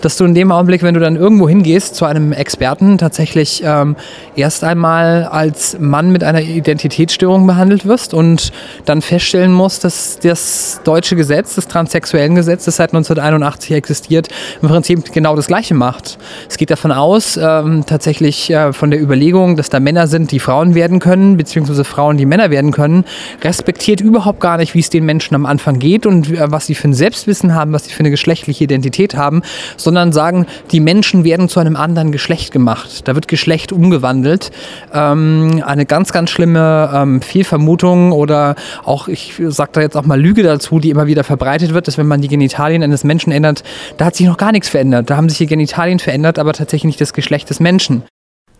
dass 0.00 0.16
du 0.16 0.24
in 0.24 0.34
dem 0.34 0.50
Augenblick, 0.50 0.82
wenn 0.82 0.94
du 0.94 1.00
dann 1.00 1.16
irgendwo 1.16 1.46
hingehst 1.46 1.94
zu 1.94 2.06
einem 2.06 2.32
Experten, 2.32 2.96
tatsächlich 2.96 3.62
ähm, 3.62 3.94
erst 4.34 4.64
einmal 4.64 5.24
als 5.24 5.76
Mann 5.78 6.10
mit 6.10 6.24
einer 6.24 6.40
Identitätsstörung 6.40 7.46
behandelt 7.46 7.84
wirst 7.84 8.14
und 8.14 8.50
dann 8.86 9.02
feststellen 9.02 9.52
musst, 9.52 9.84
dass 9.84 10.18
das 10.20 10.80
deutsche 10.84 11.16
Gesetz, 11.16 11.54
das 11.54 11.68
transsexuellen 11.68 12.34
Gesetz, 12.34 12.64
das 12.64 12.76
seit 12.76 12.94
1981 12.94 13.72
existiert, 13.72 14.28
im 14.62 14.68
Prinzip 14.68 15.12
genau 15.12 15.36
das 15.36 15.48
Gleiche 15.48 15.74
macht. 15.74 16.16
Es 16.48 16.58
geht 16.58 16.70
davon 16.70 16.92
aus, 16.92 17.36
ähm, 17.36 17.84
tatsächlich 17.86 18.50
äh, 18.50 18.72
von 18.72 18.90
der 18.90 19.00
Überlegung, 19.00 19.56
dass 19.56 19.70
da 19.70 19.80
Männer 19.80 20.06
sind, 20.06 20.30
die 20.30 20.38
Frauen 20.38 20.74
werden 20.74 20.98
können, 20.98 21.36
beziehungsweise 21.36 21.84
Frauen, 21.84 22.16
die 22.16 22.26
Männer 22.26 22.50
werden 22.50 22.72
können, 22.72 23.04
respektiert 23.42 24.00
überhaupt 24.00 24.40
gar 24.40 24.56
nicht, 24.56 24.74
wie 24.74 24.80
es 24.80 24.90
den 24.90 25.04
Menschen 25.04 25.34
am 25.34 25.46
Anfang 25.46 25.78
geht 25.78 26.06
und 26.06 26.30
äh, 26.30 26.50
was 26.50 26.66
sie 26.66 26.74
für 26.74 26.88
ein 26.88 26.94
Selbstwissen 26.94 27.54
haben, 27.54 27.72
was 27.72 27.84
sie 27.84 27.92
für 27.92 28.00
eine 28.00 28.10
geschlechtliche 28.10 28.64
Identität 28.64 29.16
haben, 29.16 29.42
sondern 29.76 30.12
sagen, 30.12 30.46
die 30.72 30.80
Menschen 30.80 31.24
werden 31.24 31.48
zu 31.48 31.60
einem 31.60 31.76
anderen 31.76 32.12
Geschlecht 32.12 32.52
gemacht. 32.52 33.08
Da 33.08 33.14
wird 33.14 33.28
Geschlecht 33.28 33.72
umgewandelt. 33.72 34.50
Ähm, 34.92 35.62
eine 35.64 35.86
ganz, 35.86 36.12
ganz 36.12 36.30
schlimme 36.30 36.90
ähm, 36.94 37.22
Fehlvermutung 37.22 38.12
oder 38.12 38.54
auch, 38.84 39.08
ich 39.08 39.34
sage 39.48 39.70
da 39.72 39.80
jetzt 39.80 39.96
auch 39.96 40.06
mal 40.06 40.20
Lüge 40.20 40.42
dazu, 40.42 40.78
die 40.78 40.90
immer 40.90 41.06
wieder 41.06 41.24
verbreitet 41.24 41.74
wird, 41.74 41.88
dass 41.88 41.98
wenn 41.98 42.06
man 42.06 42.20
die 42.20 42.28
Genitalien 42.28 42.82
eines 42.82 43.04
Menschen 43.04 43.32
ändert, 43.32 43.62
da 43.96 44.06
hat 44.06 44.16
sich 44.16 44.26
noch 44.26 44.36
gar 44.36 44.52
nichts 44.52 44.68
verändert. 44.68 45.10
Da 45.10 45.16
haben 45.16 45.28
sich 45.28 45.38
die 45.38 45.46
Genitalien 45.46 45.98
verändert, 45.98 46.25
verändert 46.26 46.38
aber 46.40 46.52
tatsächlich 46.54 46.84
nicht 46.84 47.00
das 47.00 47.12
Geschlecht 47.12 47.50
des 47.50 47.60
Menschen. 47.60 48.02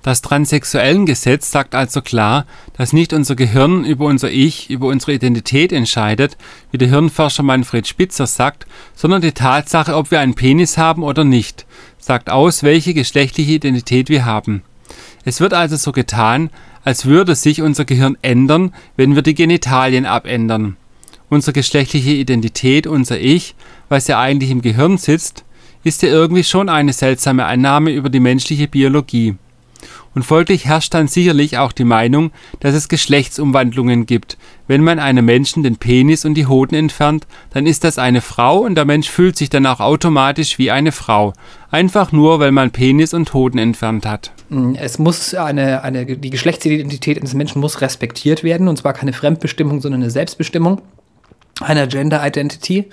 Das 0.03 0.23
Transsexuellengesetz 0.23 1.51
sagt 1.51 1.75
also 1.75 2.01
klar, 2.01 2.47
dass 2.77 2.93
nicht 2.93 3.13
unser 3.13 3.35
Gehirn 3.35 3.85
über 3.85 4.05
unser 4.07 4.31
Ich, 4.31 4.71
über 4.71 4.87
unsere 4.87 5.15
Identität 5.15 5.73
entscheidet, 5.73 6.37
wie 6.71 6.79
der 6.79 6.89
Hirnforscher 6.89 7.43
Manfred 7.43 7.89
Spitzer 7.89 8.29
sagt, 8.29 8.67
sondern 8.95 9.21
die 9.21 9.33
Tatsache, 9.33 9.97
ob 9.97 10.13
wir 10.13 10.21
einen 10.21 10.37
Penis 10.37 10.79
haben 10.79 11.03
oder 11.03 11.25
nicht, 11.25 11.67
sagt 11.99 12.31
aus, 12.31 12.63
welche 12.63 12.95
geschlechtliche 12.95 13.55
Identität 13.55 14.09
wir 14.09 14.25
haben. 14.25 14.63
Es 15.25 15.41
wird 15.41 15.53
also 15.53 15.75
so 15.75 15.91
getan, 15.91 16.51
als 16.85 17.07
würde 17.07 17.35
sich 17.35 17.63
unser 17.63 17.85
Gehirn 17.85 18.17
ändern, 18.23 18.73
wenn 18.97 19.17
wir 19.17 19.23
die 19.23 19.35
Genitalien 19.35 20.07
abändern. 20.07 20.77
Unsere 21.29 21.53
geschlechtliche 21.53 22.13
Identität, 22.13 22.87
unser 22.87 23.19
Ich, 23.19 23.57
was 23.89 24.07
ja 24.07 24.21
eigentlich 24.21 24.53
im 24.53 24.63
Gehirn 24.63 24.99
sitzt, 24.99 25.46
ist 25.87 26.02
ja 26.02 26.09
irgendwie 26.09 26.45
schon 26.45 26.69
eine 26.69 26.93
seltsame 26.93 27.45
Annahme 27.45 27.93
über 27.93 28.11
die 28.11 28.21
menschliche 28.21 28.66
Biologie. 28.66 29.37
Und 30.16 30.25
folglich 30.25 30.64
herrscht 30.64 30.95
dann 30.95 31.09
sicherlich 31.09 31.59
auch 31.59 31.73
die 31.73 31.85
Meinung, 31.85 32.33
dass 32.61 32.75
es 32.75 32.88
Geschlechtsumwandlungen 32.88 34.07
gibt. 34.07 34.38
Wenn 34.66 34.83
man 34.83 34.99
einem 34.99 35.26
Menschen 35.26 35.62
den 35.62 35.76
Penis 35.76 36.25
und 36.25 36.35
die 36.35 36.47
Hoden 36.47 36.75
entfernt, 36.75 37.26
dann 37.50 37.66
ist 37.66 37.85
das 37.85 37.99
eine 37.99 38.23
Frau 38.23 38.61
und 38.61 38.75
der 38.75 38.87
Mensch 38.87 39.11
fühlt 39.11 39.37
sich 39.37 39.50
dann 39.50 39.66
auch 39.66 39.78
automatisch 39.78 40.59
wie 40.59 40.71
eine 40.71 40.90
Frau. 40.90 41.35
Einfach 41.71 42.12
nur, 42.12 42.40
weil 42.40 42.50
man 42.50 42.71
Penis 42.71 43.12
und 43.12 43.33
Hoden 43.35 43.59
entfernt 43.59 44.07
hat. 44.07 44.33
Es 44.81 44.99
muss 44.99 45.35
eine, 45.35 45.85
eine, 45.85 46.07
die 46.07 46.31
Geschlechtsidentität 46.31 47.19
eines 47.19 47.35
Menschen 47.35 47.61
muss 47.61 47.81
respektiert 47.81 48.43
werden 48.43 48.69
und 48.69 48.78
zwar 48.78 48.95
keine 48.95 49.12
Fremdbestimmung, 49.12 49.83
sondern 49.83 50.02
eine 50.02 50.11
Selbstbestimmung 50.11 50.80
einer 51.60 51.86
Gender 51.86 52.26
Identity. 52.26 52.86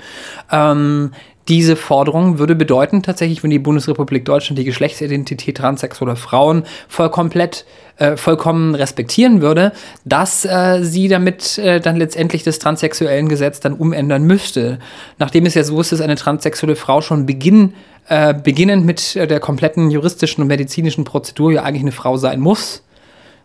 Ähm, 0.51 1.11
diese 1.49 1.75
Forderung 1.75 2.39
würde 2.39 2.55
bedeuten, 2.55 3.03
tatsächlich, 3.03 3.43
wenn 3.43 3.49
die 3.49 3.59
Bundesrepublik 3.59 4.23
Deutschland 4.23 4.57
die 4.57 4.63
Geschlechtsidentität 4.63 5.57
transsexueller 5.57 6.15
Frauen 6.15 6.63
voll 6.87 7.09
komplett, 7.09 7.65
äh, 7.97 8.15
vollkommen 8.15 8.75
respektieren 8.75 9.41
würde, 9.41 9.73
dass 10.05 10.45
äh, 10.45 10.79
sie 10.83 11.09
damit 11.09 11.57
äh, 11.57 11.81
dann 11.81 11.97
letztendlich 11.97 12.43
das 12.43 12.59
transsexuellen 12.59 13.27
Gesetz 13.27 13.59
dann 13.59 13.73
umändern 13.73 14.23
müsste. 14.23 14.79
Nachdem 15.19 15.45
es 15.45 15.53
ja 15.53 15.65
so 15.65 15.81
ist, 15.81 15.91
dass 15.91 15.99
eine 15.99 16.15
transsexuelle 16.15 16.77
Frau 16.77 17.01
schon 17.01 17.25
Beginn, 17.25 17.73
äh, 18.07 18.33
beginnend 18.33 18.85
mit 18.85 19.15
der 19.15 19.39
kompletten 19.41 19.91
juristischen 19.91 20.43
und 20.43 20.47
medizinischen 20.47 21.03
Prozedur 21.03 21.51
ja 21.51 21.63
eigentlich 21.63 21.83
eine 21.83 21.91
Frau 21.91 22.15
sein 22.15 22.39
muss 22.39 22.82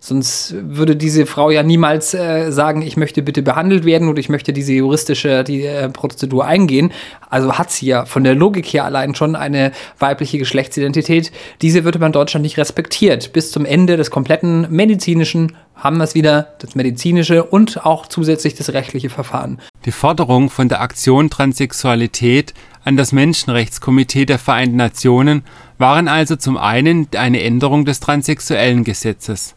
Sonst 0.01 0.55
würde 0.57 0.95
diese 0.95 1.27
Frau 1.27 1.51
ja 1.51 1.63
niemals 1.63 2.15
äh, 2.15 2.51
sagen, 2.53 2.83
ich 2.83 2.97
möchte 2.97 3.21
bitte 3.21 3.43
behandelt 3.43 3.85
werden 3.85 4.09
oder 4.09 4.21
ich 4.21 4.29
möchte 4.29 4.53
diese 4.53 4.73
juristische 4.73 5.43
die, 5.43 5.65
äh, 5.65 5.89
Prozedur 5.89 6.45
eingehen. 6.45 6.93
Also 7.29 7.59
hat 7.59 7.71
sie 7.71 7.87
ja 7.87 8.05
von 8.05 8.23
der 8.23 8.37
Logik 8.37 8.67
her 8.67 8.85
allein 8.85 9.17
schon 9.17 9.35
eine 9.35 9.73
weibliche 9.99 10.39
Geschlechtsidentität. 10.39 11.33
Diese 11.63 11.85
wird 11.85 11.97
aber 11.97 12.07
in 12.07 12.13
Deutschland 12.13 12.45
nicht 12.45 12.59
respektiert. 12.59 13.33
Bis 13.33 13.51
zum 13.51 13.65
Ende 13.65 13.97
des 13.97 14.11
kompletten 14.11 14.67
medizinischen 14.71 15.57
haben 15.75 15.99
wir 15.99 16.05
es 16.05 16.15
wieder, 16.15 16.55
das 16.61 16.75
medizinische 16.75 17.45
und 17.45 17.85
auch 17.85 18.07
zusätzlich 18.07 18.55
das 18.55 18.73
rechtliche 18.73 19.11
Verfahren. 19.11 19.61
Die 19.85 19.93
Forderung 19.93 20.51
von 20.51 20.69
der 20.69 20.81
Aktion 20.81 21.31
Transsexualität 21.31 22.55
an 22.85 22.97
das 22.97 23.13
Menschenrechtskomitee 23.13 24.25
der 24.27 24.39
Vereinten 24.39 24.77
Nationen 24.77 25.43
waren 25.77 26.09
also 26.09 26.37
zum 26.37 26.57
einen 26.57 27.09
eine 27.17 27.43
Änderung 27.43 27.85
des 27.85 28.01
transsexuellen 28.01 28.85
Gesetzes. 28.85 29.55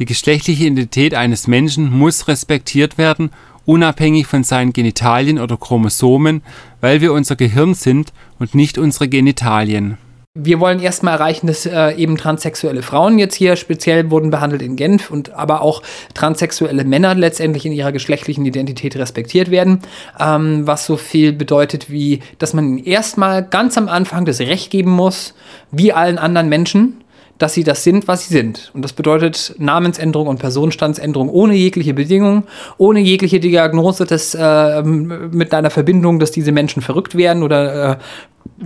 Die 0.00 0.06
geschlechtliche 0.06 0.64
Identität 0.64 1.14
eines 1.14 1.46
Menschen 1.46 1.90
muss 1.90 2.26
respektiert 2.26 2.96
werden, 2.96 3.30
unabhängig 3.66 4.26
von 4.26 4.44
seinen 4.44 4.72
Genitalien 4.72 5.38
oder 5.38 5.58
Chromosomen, 5.58 6.40
weil 6.80 7.02
wir 7.02 7.12
unser 7.12 7.36
Gehirn 7.36 7.74
sind 7.74 8.14
und 8.38 8.54
nicht 8.54 8.78
unsere 8.78 9.08
Genitalien. 9.08 9.98
Wir 10.38 10.58
wollen 10.58 10.80
erstmal 10.80 11.14
erreichen, 11.14 11.48
dass 11.48 11.66
äh, 11.66 11.90
eben 11.96 12.16
transsexuelle 12.16 12.80
Frauen 12.82 13.18
jetzt 13.18 13.34
hier 13.34 13.56
speziell 13.56 14.10
wurden 14.10 14.30
behandelt 14.30 14.62
in 14.62 14.76
Genf 14.76 15.10
und 15.10 15.34
aber 15.34 15.60
auch 15.60 15.82
transsexuelle 16.14 16.84
Männer 16.84 17.14
letztendlich 17.14 17.66
in 17.66 17.72
ihrer 17.72 17.92
geschlechtlichen 17.92 18.46
Identität 18.46 18.96
respektiert 18.96 19.50
werden. 19.50 19.80
Ähm, 20.18 20.66
was 20.66 20.86
so 20.86 20.96
viel 20.96 21.34
bedeutet 21.34 21.90
wie, 21.90 22.20
dass 22.38 22.54
man 22.54 22.64
ihnen 22.64 22.84
erstmal 22.84 23.44
ganz 23.44 23.76
am 23.76 23.88
Anfang 23.88 24.24
das 24.24 24.40
Recht 24.40 24.70
geben 24.70 24.92
muss, 24.92 25.34
wie 25.72 25.92
allen 25.92 26.16
anderen 26.16 26.48
Menschen, 26.48 27.00
dass 27.40 27.54
sie 27.54 27.64
das 27.64 27.82
sind, 27.82 28.06
was 28.06 28.28
sie 28.28 28.34
sind. 28.34 28.70
Und 28.74 28.82
das 28.82 28.92
bedeutet 28.92 29.54
Namensänderung 29.58 30.28
und 30.28 30.38
Personenstandsänderung 30.38 31.30
ohne 31.30 31.54
jegliche 31.54 31.94
Bedingung, 31.94 32.44
ohne 32.76 33.00
jegliche 33.00 33.40
Diagnose 33.40 34.04
des, 34.04 34.34
äh, 34.34 34.82
mit 34.82 35.54
einer 35.54 35.70
Verbindung, 35.70 36.20
dass 36.20 36.30
diese 36.30 36.52
Menschen 36.52 36.82
verrückt 36.82 37.16
wären 37.16 37.42
oder 37.42 37.98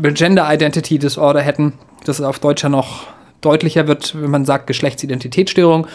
äh, 0.03 0.13
Gender 0.13 0.53
Identity 0.53 0.99
Disorder 0.99 1.41
hätten. 1.41 1.75
Das 2.05 2.21
auf 2.21 2.41
Deutsch 2.41 2.65
ja 2.65 2.69
noch 2.69 3.07
deutlicher 3.41 3.87
wird, 3.87 4.21
wenn 4.21 4.31
man 4.31 4.45
sagt 4.45 4.67
Geschlechtsidentitätsstörung. 4.67 5.87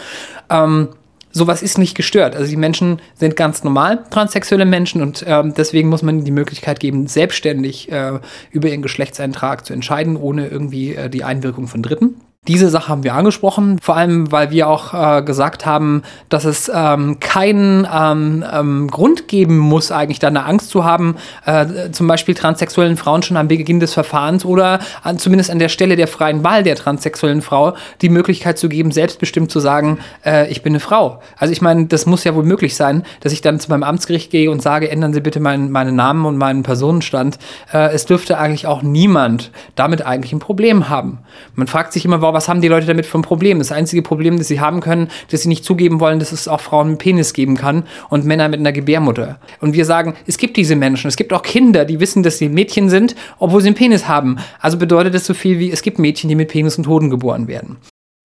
Ähm, 0.48 0.88
sowas 1.32 1.62
ist 1.62 1.76
nicht 1.76 1.94
gestört. 1.94 2.34
Also 2.34 2.48
die 2.48 2.56
Menschen 2.56 3.02
sind 3.14 3.36
ganz 3.36 3.62
normal, 3.62 4.04
transsexuelle 4.08 4.64
Menschen, 4.64 5.02
und 5.02 5.22
ähm, 5.26 5.52
deswegen 5.54 5.90
muss 5.90 6.02
man 6.02 6.16
ihnen 6.16 6.24
die 6.24 6.30
Möglichkeit 6.30 6.80
geben, 6.80 7.06
selbstständig 7.08 7.92
äh, 7.92 8.20
über 8.52 8.68
ihren 8.68 8.80
Geschlechtseintrag 8.80 9.66
zu 9.66 9.74
entscheiden, 9.74 10.16
ohne 10.16 10.48
irgendwie 10.48 10.94
äh, 10.94 11.10
die 11.10 11.24
Einwirkung 11.24 11.68
von 11.68 11.82
Dritten. 11.82 12.19
Diese 12.48 12.70
Sache 12.70 12.88
haben 12.88 13.04
wir 13.04 13.12
angesprochen, 13.12 13.78
vor 13.82 13.98
allem 13.98 14.32
weil 14.32 14.50
wir 14.50 14.66
auch 14.66 14.94
äh, 14.94 15.22
gesagt 15.22 15.66
haben, 15.66 16.02
dass 16.30 16.46
es 16.46 16.72
ähm, 16.74 17.20
keinen 17.20 17.86
ähm, 17.92 18.42
ähm, 18.50 18.88
Grund 18.88 19.28
geben 19.28 19.58
muss, 19.58 19.92
eigentlich 19.92 20.20
da 20.20 20.28
eine 20.28 20.46
Angst 20.46 20.70
zu 20.70 20.82
haben, 20.82 21.16
äh, 21.44 21.90
zum 21.90 22.06
Beispiel 22.06 22.34
transsexuellen 22.34 22.96
Frauen 22.96 23.22
schon 23.22 23.36
am 23.36 23.48
Beginn 23.48 23.78
des 23.78 23.92
Verfahrens 23.92 24.46
oder 24.46 24.78
an, 25.02 25.18
zumindest 25.18 25.50
an 25.50 25.58
der 25.58 25.68
Stelle 25.68 25.96
der 25.96 26.08
freien 26.08 26.42
Wahl 26.42 26.62
der 26.62 26.76
transsexuellen 26.76 27.42
Frau 27.42 27.74
die 28.00 28.08
Möglichkeit 28.08 28.56
zu 28.56 28.70
geben, 28.70 28.90
selbstbestimmt 28.90 29.50
zu 29.50 29.60
sagen, 29.60 29.98
äh, 30.24 30.50
ich 30.50 30.62
bin 30.62 30.72
eine 30.72 30.80
Frau. 30.80 31.20
Also 31.36 31.52
ich 31.52 31.60
meine, 31.60 31.88
das 31.88 32.06
muss 32.06 32.24
ja 32.24 32.34
wohl 32.34 32.44
möglich 32.44 32.74
sein, 32.74 33.02
dass 33.20 33.34
ich 33.34 33.42
dann 33.42 33.60
zu 33.60 33.68
meinem 33.68 33.82
Amtsgericht 33.82 34.30
gehe 34.30 34.50
und 34.50 34.62
sage, 34.62 34.90
ändern 34.90 35.12
Sie 35.12 35.20
bitte 35.20 35.40
meinen, 35.40 35.70
meinen 35.70 35.94
Namen 35.94 36.24
und 36.24 36.38
meinen 36.38 36.62
Personenstand. 36.62 37.38
Äh, 37.70 37.92
es 37.92 38.06
dürfte 38.06 38.38
eigentlich 38.38 38.66
auch 38.66 38.80
niemand 38.80 39.50
damit 39.74 40.00
eigentlich 40.06 40.32
ein 40.32 40.38
Problem 40.38 40.88
haben. 40.88 41.18
Man 41.54 41.66
fragt 41.66 41.92
sich 41.92 42.06
immer, 42.06 42.22
warum 42.22 42.29
was 42.32 42.48
haben 42.48 42.60
die 42.60 42.68
Leute 42.68 42.86
damit 42.86 43.06
für 43.06 43.18
ein 43.18 43.22
Problem? 43.22 43.58
Das 43.58 43.72
einzige 43.72 44.02
Problem, 44.02 44.38
das 44.38 44.48
sie 44.48 44.60
haben 44.60 44.80
können, 44.80 45.08
dass 45.30 45.42
sie 45.42 45.48
nicht 45.48 45.64
zugeben 45.64 46.00
wollen, 46.00 46.18
dass 46.18 46.32
es 46.32 46.48
auch 46.48 46.60
Frauen 46.60 46.88
einen 46.88 46.98
Penis 46.98 47.32
geben 47.32 47.56
kann 47.56 47.84
und 48.08 48.24
Männer 48.24 48.48
mit 48.48 48.60
einer 48.60 48.72
Gebärmutter. 48.72 49.38
Und 49.60 49.74
wir 49.74 49.84
sagen, 49.84 50.14
es 50.26 50.38
gibt 50.38 50.56
diese 50.56 50.76
Menschen. 50.76 51.08
Es 51.08 51.16
gibt 51.16 51.32
auch 51.32 51.42
Kinder, 51.42 51.84
die 51.84 52.00
wissen, 52.00 52.22
dass 52.22 52.38
sie 52.38 52.48
Mädchen 52.48 52.88
sind, 52.88 53.14
obwohl 53.38 53.60
sie 53.60 53.68
einen 53.68 53.76
Penis 53.76 54.08
haben. 54.08 54.38
Also 54.60 54.78
bedeutet 54.78 55.14
das 55.14 55.26
so 55.26 55.34
viel 55.34 55.58
wie, 55.58 55.70
es 55.70 55.82
gibt 55.82 55.98
Mädchen, 55.98 56.28
die 56.28 56.34
mit 56.34 56.48
Penis 56.48 56.78
und 56.78 56.86
Hoden 56.86 57.10
geboren 57.10 57.48
werden. 57.48 57.76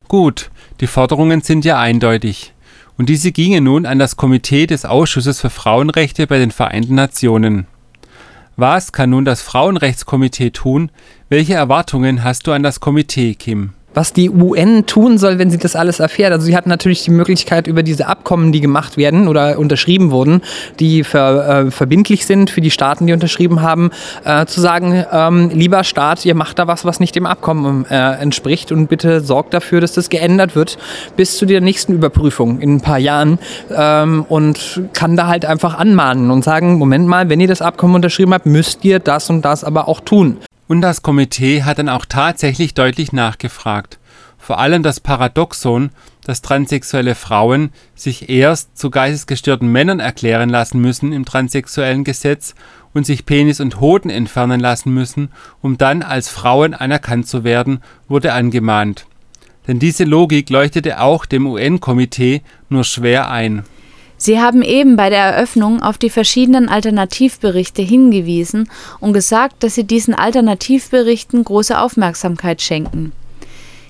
Gut, 0.08 0.52
die 0.82 0.88
Forderungen 0.88 1.42
sind 1.42 1.66
ja 1.66 1.80
eindeutig. 1.80 2.54
Und 2.98 3.10
diese 3.10 3.32
gingen 3.32 3.64
nun 3.64 3.86
an 3.86 4.00
das 4.00 4.16
Komitee 4.16 4.68
des 4.68 4.86
Ausschusses 4.86 5.42
für 5.42 5.50
Frauenrechte 5.50 6.28
bei 6.28 6.38
den 6.38 6.52
Vereinten 6.52 6.96
Nationen. 6.96 7.68
Was 8.58 8.94
kann 8.94 9.10
nun 9.10 9.26
das 9.26 9.42
Frauenrechtskomitee 9.42 10.52
tun? 10.52 10.90
Welche 11.28 11.56
Erwartungen 11.56 12.24
hast 12.24 12.48
du 12.48 12.54
an 12.54 12.64
das 12.64 12.80
Komitee, 12.80 13.36
Kim? 13.36 13.74
Was 13.96 14.14
die 14.14 14.30
UN 14.30 14.86
tun 14.86 15.18
soll, 15.18 15.40
wenn 15.40 15.50
sie 15.50 15.58
das 15.58 15.76
alles 15.76 16.00
erfährt. 16.00 16.32
Also 16.32 16.46
sie 16.46 16.56
hat 16.56 16.68
natürlich 16.68 17.04
die 17.04 17.12
Möglichkeit 17.12 17.66
über 17.66 17.82
diese 17.82 18.08
Abkommen, 18.08 18.52
die 18.52 18.62
gemacht 18.62 18.98
werden 18.98 19.28
oder 19.28 19.58
unterschrieben 19.58 20.12
wurden, 20.12 20.42
die 20.80 21.04
ver, 21.04 21.66
äh, 21.66 21.72
verbindlich 21.72 22.26
sind 22.26 22.50
für 22.50 22.62
die 22.62 22.72
Staaten, 22.72 23.08
die 23.08 23.14
unterschrieben 23.14 23.62
haben, 23.62 23.90
äh, 24.24 24.46
zu 24.46 24.62
sagen, 24.62 25.04
ähm, 25.12 25.50
lieber 25.54 25.84
Staat, 25.84 26.26
ihr 26.26 26.36
macht 26.36 26.60
da 26.60 26.68
was, 26.68 26.86
was 26.86 27.00
nicht 27.00 27.16
dem 27.16 27.26
Abkommen 27.26 27.86
äh, 27.90 28.22
entspricht 28.22 28.72
und 28.72 28.88
bitte 28.88 29.22
sorgt 29.22 29.54
dafür, 29.54 29.82
dass 29.82 29.94
das 29.94 30.10
geändert 30.10 30.56
wird 30.56 30.78
bis 31.16 31.38
zu 31.38 31.46
der 31.46 31.62
nächsten 31.62 31.94
Überprüfung 31.94 32.60
in 32.60 32.76
ein 32.76 32.82
paar 32.82 33.00
Jahren 33.00 33.40
ähm, 33.76 34.26
und 34.28 34.82
kann 34.94 35.16
da 35.16 35.28
halt 35.28 35.46
einfach 35.46 35.78
anmahnen 35.78 36.32
und 36.32 36.44
sagen, 36.44 36.78
Moment 36.78 37.08
mal, 37.08 37.30
wenn 37.30 37.40
ihr 37.40 37.48
das 37.48 37.62
Abkommen 37.62 37.96
unterschrieben 37.96 38.34
habt, 38.34 38.46
müsst 38.46 38.84
ihr 38.84 39.00
das 39.00 39.30
und 39.30 39.44
das 39.44 39.64
aber 39.64 39.88
auch 39.88 40.02
tun. 40.02 40.38
Und 40.68 40.82
das 40.82 41.02
Komitee 41.02 41.64
hat 41.64 41.78
dann 41.78 41.90
auch 41.90 42.06
tatsächlich 42.06 42.74
deutlich 42.74 43.14
nachgefragt. 43.14 44.00
Vor 44.38 44.60
allem 44.60 44.84
das 44.84 45.00
Paradoxon, 45.00 45.90
dass 46.24 46.42
transsexuelle 46.42 47.16
Frauen 47.16 47.72
sich 47.96 48.30
erst 48.30 48.78
zu 48.78 48.90
geistesgestörten 48.90 49.72
Männern 49.72 50.00
erklären 50.00 50.50
lassen 50.50 50.80
müssen 50.82 51.12
im 51.14 51.26
transsexuellen 51.26 52.04
Gesetz 52.04 52.56
und 52.94 53.06
sich 53.06 53.26
Penis 53.26 53.60
und 53.60 53.80
Hoden 53.80 54.10
entfernen 54.10 54.60
lassen 54.60 54.94
müssen, 54.94 55.30
um 55.62 55.78
dann 55.78 56.02
als 56.02 56.30
Frauen 56.30 56.74
anerkannt 56.74 57.28
zu 57.28 57.44
werden, 57.44 57.80
wurde 58.08 58.34
angemahnt. 58.34 59.06
Denn 59.68 59.80
diese 59.80 60.04
Logik 60.04 60.50
leuchtete 60.50 61.02
auch 61.02 61.26
dem 61.26 61.48
UN-Komitee 61.48 62.42
nur 62.70 62.84
schwer 62.84 63.30
ein. 63.30 63.64
Sie 64.18 64.40
haben 64.40 64.62
eben 64.62 64.96
bei 64.96 65.10
der 65.10 65.24
Eröffnung 65.24 65.82
auf 65.82 65.98
die 65.98 66.10
verschiedenen 66.10 66.70
Alternativberichte 66.70 67.82
hingewiesen 67.82 68.70
und 69.00 69.14
gesagt, 69.14 69.64
dass 69.64 69.76
Sie 69.76 69.84
diesen 69.84 70.14
Alternativberichten 70.14 71.44
große 71.44 71.78
Aufmerksamkeit 71.78 72.62
schenken. 72.62 73.12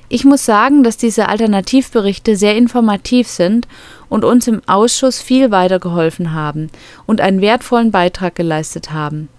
Ich 0.07 0.23
muss 0.23 0.45
sagen, 0.45 0.83
dass 0.83 0.97
diese 0.97 1.29
Alternativberichte 1.29 2.35
sehr 2.35 2.55
informativ 2.55 3.27
sind 3.27 3.67
und 4.07 4.23
uns 4.23 4.47
im 4.47 4.61
Ausschuss 4.67 5.19
viel 5.19 5.51
weitergeholfen 5.51 6.33
haben 6.33 6.69
und 7.05 7.21
einen 7.21 7.41
wertvollen 7.41 7.91
Beitrag 7.91 8.35
geleistet 8.35 8.91
haben. 8.91 9.29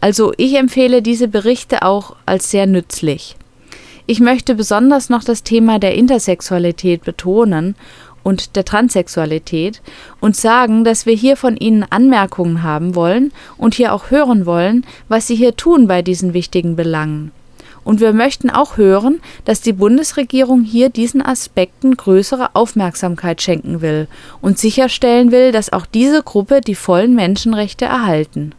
Also 0.00 0.32
ich 0.36 0.56
empfehle 0.56 1.02
diese 1.02 1.28
Berichte 1.28 1.82
auch 1.82 2.16
als 2.26 2.50
sehr 2.50 2.66
nützlich. 2.66 3.36
Ich 4.06 4.18
möchte 4.18 4.54
besonders 4.54 5.08
noch 5.08 5.22
das 5.22 5.42
Thema 5.42 5.78
der 5.78 5.94
Intersexualität 5.94 7.04
betonen 7.04 7.76
und 8.22 8.56
der 8.56 8.64
Transsexualität 8.64 9.82
und 10.20 10.36
sagen, 10.36 10.84
dass 10.84 11.06
wir 11.06 11.14
hier 11.14 11.36
von 11.36 11.56
Ihnen 11.56 11.84
Anmerkungen 11.88 12.62
haben 12.62 12.94
wollen 12.94 13.32
und 13.56 13.74
hier 13.74 13.92
auch 13.92 14.10
hören 14.10 14.46
wollen, 14.46 14.86
was 15.08 15.26
Sie 15.26 15.36
hier 15.36 15.56
tun 15.56 15.86
bei 15.86 16.02
diesen 16.02 16.34
wichtigen 16.34 16.76
Belangen. 16.76 17.32
Und 17.82 18.00
wir 18.00 18.12
möchten 18.12 18.50
auch 18.50 18.76
hören, 18.76 19.20
dass 19.44 19.62
die 19.62 19.72
Bundesregierung 19.72 20.62
hier 20.62 20.90
diesen 20.90 21.22
Aspekten 21.22 21.96
größere 21.96 22.54
Aufmerksamkeit 22.54 23.40
schenken 23.40 23.80
will 23.80 24.06
und 24.40 24.58
sicherstellen 24.58 25.32
will, 25.32 25.50
dass 25.50 25.72
auch 25.72 25.86
diese 25.86 26.22
Gruppe 26.22 26.60
die 26.60 26.74
vollen 26.74 27.14
Menschenrechte 27.14 27.86
erhalten. 27.86 28.54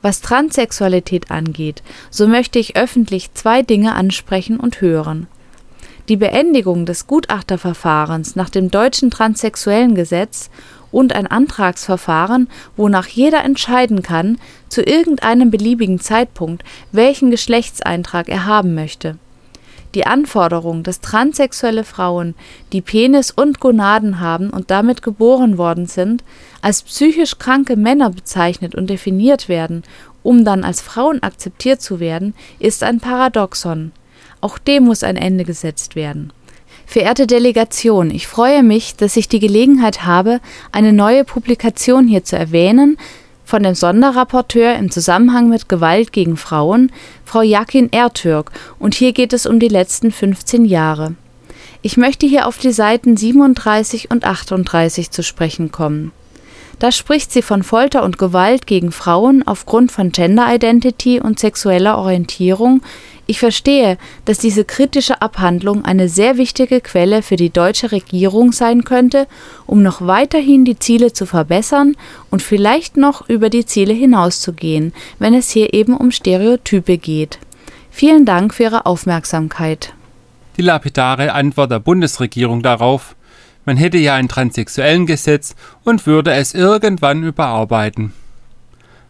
Was 0.00 0.20
Transsexualität 0.20 1.30
angeht, 1.30 1.82
so 2.10 2.26
möchte 2.26 2.58
ich 2.58 2.76
öffentlich 2.76 3.34
zwei 3.34 3.62
Dinge 3.62 3.94
ansprechen 3.94 4.58
und 4.58 4.80
hören. 4.80 5.26
Die 6.08 6.16
Beendigung 6.16 6.84
des 6.84 7.06
Gutachterverfahrens 7.06 8.34
nach 8.34 8.50
dem 8.50 8.70
deutschen 8.70 9.10
transsexuellen 9.10 9.94
Gesetz 9.94 10.50
und 10.90 11.14
ein 11.14 11.28
Antragsverfahren, 11.28 12.48
wonach 12.76 13.06
jeder 13.06 13.44
entscheiden 13.44 14.02
kann, 14.02 14.38
zu 14.68 14.82
irgendeinem 14.82 15.50
beliebigen 15.50 16.00
Zeitpunkt, 16.00 16.64
welchen 16.90 17.30
Geschlechtseintrag 17.30 18.28
er 18.28 18.46
haben 18.46 18.74
möchte. 18.74 19.16
Die 19.94 20.06
Anforderung, 20.06 20.82
dass 20.82 21.00
transsexuelle 21.00 21.84
Frauen, 21.84 22.34
die 22.72 22.80
Penis 22.80 23.30
und 23.30 23.60
Gonaden 23.60 24.20
haben 24.20 24.50
und 24.50 24.70
damit 24.70 25.02
geboren 25.02 25.58
worden 25.58 25.86
sind, 25.86 26.24
als 26.62 26.82
psychisch 26.82 27.38
kranke 27.38 27.76
Männer 27.76 28.10
bezeichnet 28.10 28.74
und 28.74 28.88
definiert 28.88 29.48
werden, 29.48 29.82
um 30.22 30.44
dann 30.44 30.64
als 30.64 30.80
Frauen 30.80 31.22
akzeptiert 31.22 31.82
zu 31.82 32.00
werden, 32.00 32.34
ist 32.58 32.82
ein 32.82 33.00
Paradoxon. 33.00 33.92
Auch 34.42 34.58
dem 34.58 34.84
muss 34.84 35.04
ein 35.04 35.16
Ende 35.16 35.44
gesetzt 35.44 35.96
werden. 35.96 36.32
Verehrte 36.84 37.26
Delegation, 37.26 38.10
ich 38.10 38.26
freue 38.26 38.62
mich, 38.62 38.96
dass 38.96 39.16
ich 39.16 39.28
die 39.28 39.38
Gelegenheit 39.38 40.04
habe, 40.04 40.40
eine 40.72 40.92
neue 40.92 41.24
Publikation 41.24 42.06
hier 42.06 42.24
zu 42.24 42.36
erwähnen 42.36 42.98
von 43.44 43.62
dem 43.62 43.74
Sonderrapporteur 43.74 44.76
im 44.76 44.90
Zusammenhang 44.90 45.48
mit 45.48 45.68
Gewalt 45.68 46.12
gegen 46.12 46.36
Frauen, 46.36 46.90
Frau 47.24 47.42
Jakin 47.42 47.92
Ertürk, 47.92 48.50
und 48.78 48.94
hier 48.94 49.12
geht 49.12 49.32
es 49.32 49.46
um 49.46 49.58
die 49.58 49.68
letzten 49.68 50.10
15 50.10 50.64
Jahre. 50.64 51.14
Ich 51.82 51.96
möchte 51.96 52.26
hier 52.26 52.46
auf 52.46 52.58
die 52.58 52.72
Seiten 52.72 53.16
37 53.16 54.10
und 54.10 54.24
38 54.24 55.10
zu 55.10 55.22
sprechen 55.22 55.70
kommen. 55.70 56.12
Da 56.78 56.90
spricht 56.90 57.30
sie 57.30 57.42
von 57.42 57.62
Folter 57.62 58.02
und 58.02 58.18
Gewalt 58.18 58.66
gegen 58.66 58.90
Frauen 58.90 59.46
aufgrund 59.46 59.92
von 59.92 60.10
Gender 60.10 60.52
Identity 60.52 61.20
und 61.20 61.38
sexueller 61.38 61.96
Orientierung 61.96 62.82
ich 63.26 63.38
verstehe, 63.38 63.98
dass 64.24 64.38
diese 64.38 64.64
kritische 64.64 65.22
Abhandlung 65.22 65.84
eine 65.84 66.08
sehr 66.08 66.36
wichtige 66.38 66.80
Quelle 66.80 67.22
für 67.22 67.36
die 67.36 67.50
deutsche 67.50 67.92
Regierung 67.92 68.52
sein 68.52 68.84
könnte, 68.84 69.28
um 69.66 69.82
noch 69.82 70.06
weiterhin 70.06 70.64
die 70.64 70.78
Ziele 70.78 71.12
zu 71.12 71.26
verbessern 71.26 71.96
und 72.30 72.42
vielleicht 72.42 72.96
noch 72.96 73.28
über 73.28 73.48
die 73.48 73.64
Ziele 73.64 73.94
hinauszugehen, 73.94 74.92
wenn 75.18 75.34
es 75.34 75.50
hier 75.50 75.72
eben 75.72 75.96
um 75.96 76.10
Stereotype 76.10 76.98
geht. 76.98 77.38
Vielen 77.90 78.24
Dank 78.24 78.54
für 78.54 78.64
Ihre 78.64 78.86
Aufmerksamkeit. 78.86 79.94
Die 80.56 80.62
lapidare 80.62 81.32
Antwort 81.32 81.70
der 81.70 81.78
Bundesregierung 81.78 82.62
darauf, 82.62 83.14
man 83.64 83.76
hätte 83.76 83.98
ja 83.98 84.14
ein 84.14 84.28
transsexuellen 84.28 85.06
Gesetz 85.06 85.54
und 85.84 86.06
würde 86.06 86.32
es 86.32 86.52
irgendwann 86.52 87.22
überarbeiten. 87.22 88.12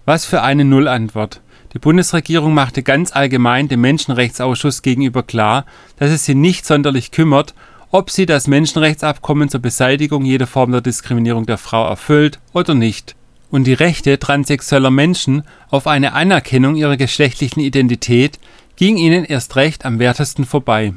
Was 0.05 0.27
für 0.27 0.43
eine 0.43 0.65
Nullantwort. 0.65 1.41
Die 1.75 1.79
Bundesregierung 1.79 2.53
machte 2.55 2.83
ganz 2.83 3.13
allgemein 3.13 3.69
dem 3.69 3.81
Menschenrechtsausschuss 3.81 4.83
gegenüber 4.83 5.23
klar, 5.23 5.65
dass 5.97 6.11
es 6.11 6.25
sie 6.25 6.35
nicht 6.35 6.67
sonderlich 6.67 7.11
kümmert, 7.11 7.55
ob 7.91 8.11
sie 8.11 8.27
das 8.27 8.47
Menschenrechtsabkommen 8.47 9.49
zur 9.49 9.61
Beseitigung 9.61 10.25
jeder 10.25 10.47
Form 10.47 10.73
der 10.73 10.81
Diskriminierung 10.81 11.47
der 11.47 11.59
Frau 11.59 11.87
erfüllt 11.87 12.41
oder 12.53 12.75
nicht 12.75 13.17
und 13.53 13.65
die 13.65 13.75
Rechte 13.75 14.19
transsexueller 14.19 14.91
Menschen 14.91 15.43
auf 15.69 15.87
eine 15.87 16.15
Anerkennung 16.15 16.75
ihrer 16.75 16.97
geschlechtlichen 16.97 17.61
Identität 17.61 18.41
ging 18.77 18.97
ihnen 18.97 19.25
erst 19.25 19.55
recht 19.57 19.85
am 19.85 19.99
wertesten 19.99 20.47
vorbei. 20.47 20.95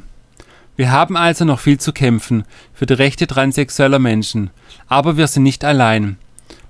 Wir 0.74 0.90
haben 0.90 1.16
also 1.16 1.44
noch 1.44 1.60
viel 1.60 1.78
zu 1.78 1.92
kämpfen 1.92 2.44
für 2.72 2.86
die 2.86 2.94
Rechte 2.94 3.26
transsexueller 3.26 3.98
Menschen, 3.98 4.50
aber 4.88 5.16
wir 5.18 5.26
sind 5.26 5.42
nicht 5.42 5.64
allein. 5.64 6.16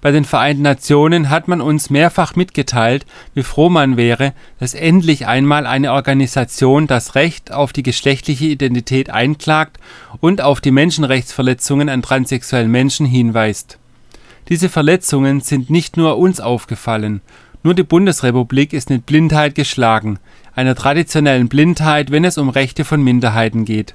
Bei 0.00 0.12
den 0.12 0.24
Vereinten 0.24 0.62
Nationen 0.62 1.30
hat 1.30 1.48
man 1.48 1.60
uns 1.60 1.90
mehrfach 1.90 2.36
mitgeteilt, 2.36 3.06
wie 3.34 3.42
froh 3.42 3.68
man 3.68 3.96
wäre, 3.96 4.34
dass 4.60 4.74
endlich 4.74 5.26
einmal 5.26 5.66
eine 5.66 5.92
Organisation 5.92 6.86
das 6.86 7.14
Recht 7.14 7.52
auf 7.52 7.72
die 7.72 7.82
geschlechtliche 7.82 8.46
Identität 8.46 9.10
einklagt 9.10 9.78
und 10.20 10.40
auf 10.42 10.60
die 10.60 10.70
Menschenrechtsverletzungen 10.70 11.88
an 11.88 12.02
transsexuellen 12.02 12.70
Menschen 12.70 13.06
hinweist. 13.06 13.78
Diese 14.48 14.68
Verletzungen 14.68 15.40
sind 15.40 15.70
nicht 15.70 15.96
nur 15.96 16.18
uns 16.18 16.40
aufgefallen, 16.40 17.20
nur 17.62 17.74
die 17.74 17.82
Bundesrepublik 17.82 18.72
ist 18.72 18.90
mit 18.90 19.06
Blindheit 19.06 19.56
geschlagen, 19.56 20.20
einer 20.54 20.76
traditionellen 20.76 21.48
Blindheit, 21.48 22.12
wenn 22.12 22.24
es 22.24 22.38
um 22.38 22.48
Rechte 22.48 22.84
von 22.84 23.02
Minderheiten 23.02 23.64
geht 23.64 23.94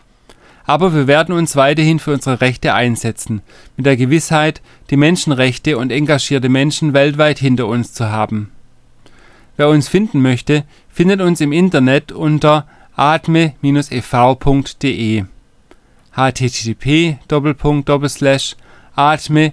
aber 0.72 0.94
wir 0.94 1.06
werden 1.06 1.36
uns 1.36 1.58
weiterhin 1.58 2.00
für 2.00 2.14
unsere 2.14 2.40
Rechte 2.40 2.74
einsetzen, 2.74 3.42
mit 3.76 3.86
der 3.86 3.98
Gewissheit, 3.98 4.62
die 4.90 4.96
Menschenrechte 4.96 5.78
und 5.78 5.92
engagierte 5.92 6.48
Menschen 6.48 6.94
weltweit 6.94 7.40
hinter 7.40 7.68
uns 7.68 7.92
zu 7.94 8.10
haben. 8.10 8.52
Wer 9.58 9.68
uns 9.68 9.90
finden 9.90 10.22
möchte, 10.22 10.64
findet 10.88 11.20
uns 11.20 11.42
im 11.42 11.52
Internet 11.52 12.14
unter 12.14 12.66
atme-ev.de 12.96 13.54
http 16.16 17.18
atme-ev.de 18.96 19.52